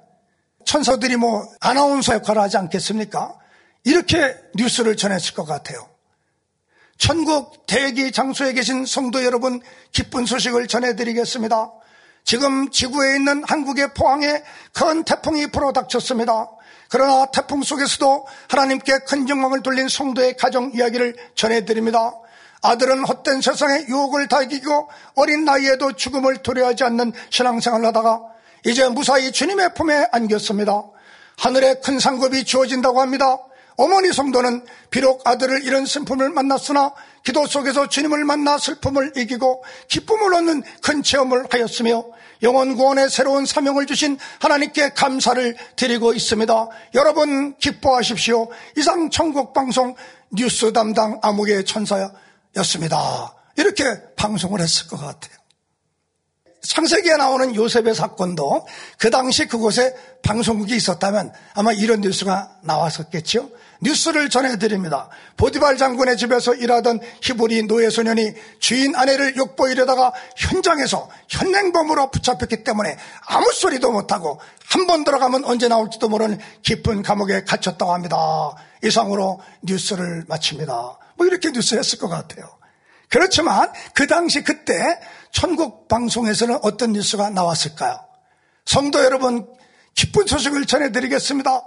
천사들이 0.65 1.17
뭐 1.17 1.47
아나운서 1.59 2.13
역할을 2.15 2.41
하지 2.41 2.57
않겠습니까? 2.57 3.37
이렇게 3.83 4.35
뉴스를 4.55 4.97
전했을 4.97 5.33
것 5.33 5.45
같아요. 5.45 5.87
천국 6.97 7.65
대기 7.67 8.11
장소에 8.11 8.53
계신 8.53 8.85
성도 8.85 9.23
여러분 9.23 9.61
기쁜 9.91 10.25
소식을 10.25 10.67
전해드리겠습니다. 10.67 11.71
지금 12.23 12.69
지구에 12.69 13.15
있는 13.15 13.43
한국의 13.45 13.93
포항에 13.93 14.43
큰 14.73 15.03
태풍이 15.03 15.47
불어닥쳤습니다. 15.47 16.51
그러나 16.89 17.27
태풍 17.27 17.63
속에서도 17.63 18.27
하나님께 18.49 18.99
큰 19.07 19.29
영광을 19.29 19.61
돌린 19.61 19.87
성도의 19.87 20.35
가정 20.35 20.71
이야기를 20.73 21.15
전해드립니다. 21.35 22.13
아들은 22.61 23.05
헛된 23.05 23.41
세상의 23.41 23.87
유혹을 23.87 24.27
다 24.27 24.41
이기고 24.41 24.89
어린 25.15 25.45
나이에도 25.45 25.93
죽음을 25.93 26.41
두려워하지 26.43 26.83
않는 26.83 27.13
신앙생활을 27.29 27.85
하다가 27.87 28.21
이제 28.65 28.87
무사히 28.89 29.31
주님의 29.31 29.73
품에 29.75 30.07
안겼습니다. 30.11 30.83
하늘에 31.37 31.75
큰 31.83 31.99
상급이 31.99 32.43
주어진다고 32.43 32.99
합니다. 32.99 33.37
어머니 33.77 34.11
성도는 34.11 34.65
비록 34.89 35.21
아들을 35.27 35.63
잃은 35.63 35.85
슬픔을 35.85 36.31
만났으나 36.31 36.93
기도 37.23 37.45
속에서 37.45 37.87
주님을 37.87 38.25
만나 38.25 38.57
슬픔을 38.57 39.13
이기고 39.15 39.63
기쁨을 39.87 40.33
얻는 40.33 40.63
큰 40.81 41.03
체험을 41.03 41.45
하였으며 41.49 42.03
영원 42.41 42.75
구원의 42.75 43.09
새로운 43.09 43.45
사명을 43.45 43.85
주신 43.85 44.17
하나님께 44.39 44.93
감사를 44.93 45.55
드리고 45.75 46.13
있습니다. 46.13 46.67
여러분 46.95 47.55
기뻐하십시오. 47.57 48.49
이상 48.77 49.11
천국 49.11 49.53
방송 49.53 49.95
뉴스 50.31 50.73
담당 50.73 51.19
암흑의 51.21 51.65
천사 51.65 52.11
였습니다. 52.57 53.33
이렇게 53.55 53.83
방송을 54.15 54.59
했을 54.61 54.87
것 54.87 54.97
같아요. 54.97 55.37
창세기에 56.63 57.15
나오는 57.15 57.55
요셉의 57.55 57.95
사건도 57.95 58.67
그 58.99 59.09
당시 59.09 59.47
그곳에 59.47 59.95
방송국이 60.23 60.75
있었다면 60.75 61.31
아마 61.53 61.71
이런 61.71 62.01
뉴스가 62.01 62.57
나왔었겠죠. 62.63 63.49
뉴스를 63.79 64.29
전해드립니다. 64.29 65.07
보디발 65.37 65.77
장군의 65.77 66.17
집에서 66.17 66.55
일하던 66.55 66.99
히브리 67.21 67.67
노예 67.67 67.89
소년이 67.91 68.31
주인 68.59 68.95
아내를 68.95 69.37
욕보이려다가 69.37 70.13
현장에서 70.35 71.09
현행범으로 71.29 72.09
붙잡혔기 72.09 72.63
때문에 72.63 72.97
아무 73.27 73.51
소리도 73.53 73.91
못하고 73.91 74.39
한 74.69 74.87
번 74.87 75.03
들어가면 75.03 75.45
언제 75.45 75.67
나올지도 75.67 76.09
모르는 76.09 76.39
깊은 76.63 77.03
감옥에 77.03 77.43
갇혔다고 77.43 77.93
합니다. 77.93 78.17
이상으로 78.83 79.39
뉴스를 79.61 80.25
마칩니다. 80.27 80.97
뭐 81.17 81.25
이렇게 81.25 81.51
뉴스 81.51 81.75
했을 81.75 81.99
것 81.99 82.07
같아요. 82.07 82.57
그렇지만 83.09 83.71
그 83.93 84.07
당시 84.07 84.43
그때 84.43 84.73
천국 85.31 85.87
방송에서는 85.87 86.59
어떤 86.61 86.93
뉴스가 86.93 87.29
나왔을까요? 87.29 87.99
성도 88.65 89.03
여러분 89.03 89.47
기쁜 89.95 90.27
소식을 90.27 90.65
전해드리겠습니다. 90.65 91.61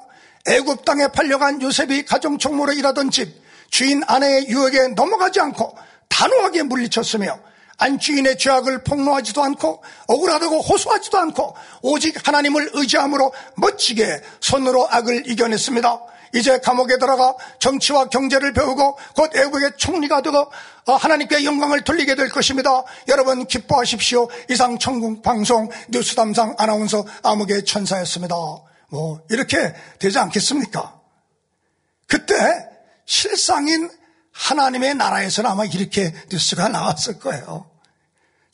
애굽 0.47 0.85
땅에 0.85 1.09
팔려간 1.09 1.61
요셉이 1.63 2.05
가정 2.05 2.39
총무로 2.39 2.73
일하던 2.73 3.11
집 3.11 3.43
주인 3.71 4.03
아내의 4.07 4.49
유혹에 4.49 4.89
넘어가지 4.89 5.41
않고 5.41 5.77
단호하게 6.09 6.65
물리쳤으며 6.65 7.39
안주인의 7.79 8.37
죄악을 8.37 8.85
폭로하지도 8.85 9.43
않고 9.43 9.83
억울하다고 10.07 10.61
호소하지도 10.61 11.19
않고 11.19 11.57
오직 11.83 12.27
하나님을 12.27 12.71
의지함으로 12.75 13.33
멋지게 13.57 14.21
손으로 14.41 14.87
악을 14.91 15.31
이겨냈습니다. 15.31 16.01
이제 16.35 16.59
감옥에 16.59 16.99
들어가 16.99 17.35
정치와 17.59 18.09
경제를 18.09 18.53
배우고 18.53 18.99
곧 19.17 19.37
애국의 19.37 19.73
총리가 19.77 20.23
되고 20.23 20.51
어, 20.87 20.95
하나님께 20.95 21.45
영광을 21.45 21.83
돌리게 21.83 22.15
될 22.15 22.29
것입니다. 22.29 22.85
여러분 23.09 23.47
기뻐하십시오. 23.47 24.29
이상 24.49 24.79
천국 24.79 25.23
방송 25.23 25.69
뉴스 25.89 26.15
담당 26.15 26.55
아나운서 26.59 27.05
암흑의 27.23 27.65
천사였습니다. 27.65 28.35
뭐 28.89 29.21
이렇게 29.31 29.75
되지 29.99 30.19
않겠습니까? 30.19 31.01
그때 32.07 32.35
실상인 33.07 33.91
하나님의 34.33 34.95
나라에서는 34.95 35.51
아마 35.51 35.65
이렇게 35.65 36.13
뉴스가 36.31 36.69
나왔을 36.69 37.19
거예요. 37.19 37.69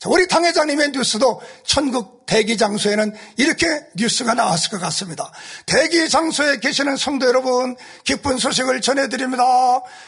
우리 0.05 0.27
당회장님의 0.27 0.91
뉴스도 0.91 1.41
천국 1.65 2.16
대기 2.27 2.57
장소에는 2.57 3.15
이렇게 3.37 3.65
뉴스가 3.95 4.33
나왔을 4.33 4.69
것 4.69 4.79
같습니다. 4.81 5.31
대기 5.65 6.07
장소에 6.09 6.57
계시는 6.59 6.97
성도 6.97 7.25
여러분, 7.25 7.75
기쁜 8.03 8.37
소식을 8.37 8.81
전해드립니다. 8.81 9.43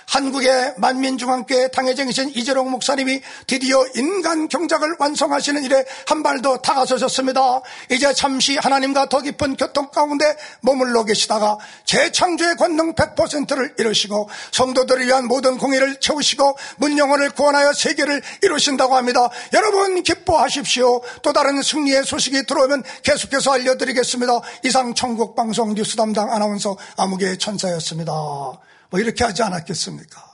한국의 0.08 0.76
만민중앙교회 0.78 1.70
당회장이신 1.70 2.34
이재롱 2.36 2.70
목사님이 2.70 3.22
드디어 3.48 3.84
인간 3.96 4.48
경작을 4.50 4.98
완성하시는 5.00 5.64
일에 5.64 5.86
한발더 6.08 6.58
다가서셨습니다. 6.58 7.62
이제 7.90 8.14
잠시 8.14 8.58
하나님과 8.58 9.08
더 9.10 9.22
깊은 9.22 9.56
교통 9.56 9.90
가운데 9.90 10.26
머물러 10.62 11.06
계시다가 11.06 11.58
재창조의 11.86 12.58
권능 12.58 12.94
100%를 12.96 13.76
이루시고 13.80 14.30
성도들을 14.52 15.08
위한 15.08 15.26
모든 15.26 15.58
공의를 15.58 16.00
채우시고 16.02 16.58
문영혼을 16.78 17.30
구원하여 17.32 17.72
세계를 17.74 18.22
이루신다고 18.44 18.96
합니다. 18.96 19.30
여러분 19.54 20.04
기뻐하십시오. 20.04 21.02
또 21.22 21.32
다른 21.32 21.62
승리의 21.62 22.04
소식이 22.10 22.46
들어오면 22.46 22.84
계속해서 23.04 23.54
알려드리겠습니다. 23.54 24.34
이상 24.64 24.96
천국방송 24.96 25.76
뉴스 25.76 25.96
담당 25.96 26.32
아나운서 26.32 26.76
암흑의 26.98 27.38
천사였습니다. 27.38 28.12
뭐 28.12 29.00
이렇게 29.00 29.24
하지 29.24 29.44
않았겠습니까? 29.44 30.30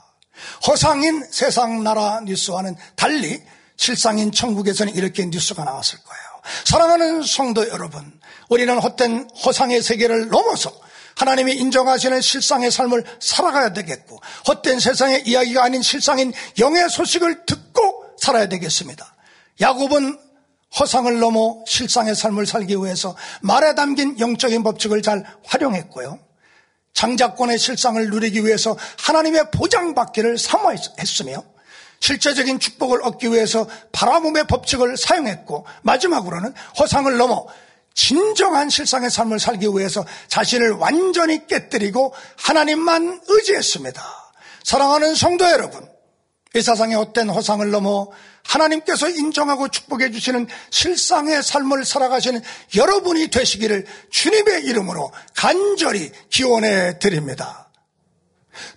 허상인 0.67 1.26
세상 1.30 1.84
나라 1.84 2.21
뉴스와는 2.23 2.76
달리 2.95 3.41
실상인 3.76 4.32
천국에서는 4.32 4.95
이렇게 4.95 5.26
뉴스가 5.26 5.65
나왔을 5.65 5.99
거예요. 5.99 6.23
사랑하는 6.63 7.23
성도 7.23 7.67
여러분, 7.67 8.19
우리는 8.49 8.78
헛된 8.78 9.30
허상의 9.45 9.82
세계를 9.82 10.30
넘어서 10.30 10.71
하나님이 11.17 11.53
인정하시는 11.55 12.21
실상의 12.21 12.71
삶을 12.71 13.03
살아가야 13.19 13.73
되겠고, 13.73 14.21
헛된 14.47 14.80
세상의 14.80 15.23
이야기가 15.28 15.63
아닌 15.63 15.82
실상인 15.82 16.32
영의 16.59 16.89
소식을 16.89 17.45
듣고 17.45 18.15
살아야 18.17 18.47
되겠습니다. 18.47 19.13
야곱은 19.59 20.24
허상을 20.80 21.20
넘어 21.20 21.63
실상의 21.68 22.16
삶을 22.16 22.45
살기 22.45 22.76
위해서 22.76 23.16
말에 23.41 23.76
담긴 23.76 24.20
영적인 24.20 24.63
법칙을 24.63 25.01
잘 25.01 25.24
활용했고요. 25.45 26.20
장자권의 26.93 27.59
실상을 27.59 28.09
누리기 28.09 28.45
위해서 28.45 28.78
하나님의 28.99 29.51
보장받기를 29.51 30.38
사모했으며 30.38 31.43
실제적인 31.99 32.59
축복을 32.59 33.03
얻기 33.03 33.32
위해서 33.32 33.68
바라봄의 33.91 34.47
법칙을 34.47 34.97
사용했고 34.97 35.66
마지막으로는 35.84 36.53
허상을 36.80 37.18
넘어 37.18 37.47
진정한 37.93 38.70
실상의 38.70 39.09
삶을 39.09 39.39
살기 39.39 39.68
위해서 39.68 40.05
자신을 40.28 40.72
완전히 40.74 41.47
깨뜨리고 41.47 42.13
하나님만 42.38 43.22
의지했습니다. 43.28 44.03
사랑하는 44.63 45.16
성도 45.16 45.45
여러분, 45.45 45.88
이 46.53 46.61
세상의 46.61 46.97
헛된 46.97 47.30
허상을 47.30 47.70
넘어 47.72 48.09
하나님께서 48.45 49.09
인정하고 49.09 49.69
축복해 49.69 50.11
주시는 50.11 50.47
실상의 50.69 51.41
삶을 51.41 51.83
살아가시는 51.83 52.41
여러분이 52.75 53.29
되시기를 53.29 53.85
주님의 54.11 54.65
이름으로 54.65 55.11
간절히 55.35 56.11
기원해 56.29 56.99
드립니다. 56.99 57.69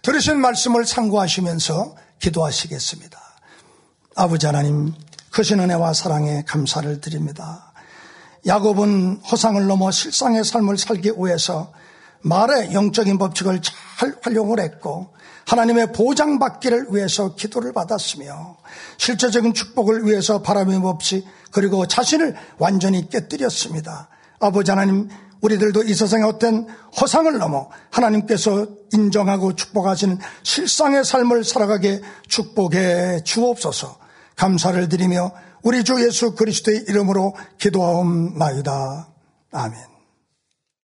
들으신 0.02 0.40
말씀을 0.40 0.84
상고하시면서 0.84 1.96
기도하시겠습니다. 2.18 3.18
아버지 4.16 4.46
하나님, 4.46 4.92
크신 5.30 5.60
은혜와 5.60 5.92
사랑에 5.92 6.42
감사를 6.46 7.00
드립니다. 7.00 7.72
야곱은 8.46 9.20
허상을 9.30 9.64
넘어 9.66 9.90
실상의 9.90 10.44
삶을 10.44 10.78
살기 10.78 11.12
위해서 11.18 11.72
말의 12.22 12.72
영적인 12.72 13.18
법칙을 13.18 13.60
잘 13.62 14.16
활용을 14.22 14.60
했고 14.60 15.14
하나님의 15.48 15.92
보장받기를 15.92 16.88
위해서 16.90 17.34
기도를 17.34 17.72
받았으며 17.72 18.58
실제적인 18.98 19.54
축복을 19.54 20.04
위해서 20.04 20.42
바람임 20.42 20.84
없이 20.84 21.26
그리고 21.50 21.86
자신을 21.86 22.36
완전히 22.58 23.08
깨뜨렸습니다. 23.08 24.08
아버지 24.40 24.70
하나님 24.70 25.08
우리들도 25.40 25.84
이 25.84 25.94
세상의 25.94 26.26
어떤 26.26 26.66
허상을 27.00 27.38
넘어 27.38 27.70
하나님께서 27.90 28.66
인정하고 28.92 29.54
축복하시는 29.54 30.18
실상의 30.42 31.04
삶을 31.04 31.44
살아가게 31.44 32.02
축복해 32.28 33.22
주옵소서 33.24 33.96
감사를 34.36 34.88
드리며 34.88 35.32
우리 35.62 35.82
주 35.82 36.04
예수 36.04 36.34
그리스도의 36.34 36.84
이름으로 36.88 37.34
기도하옵나이다. 37.58 39.08
아멘. 39.52 39.97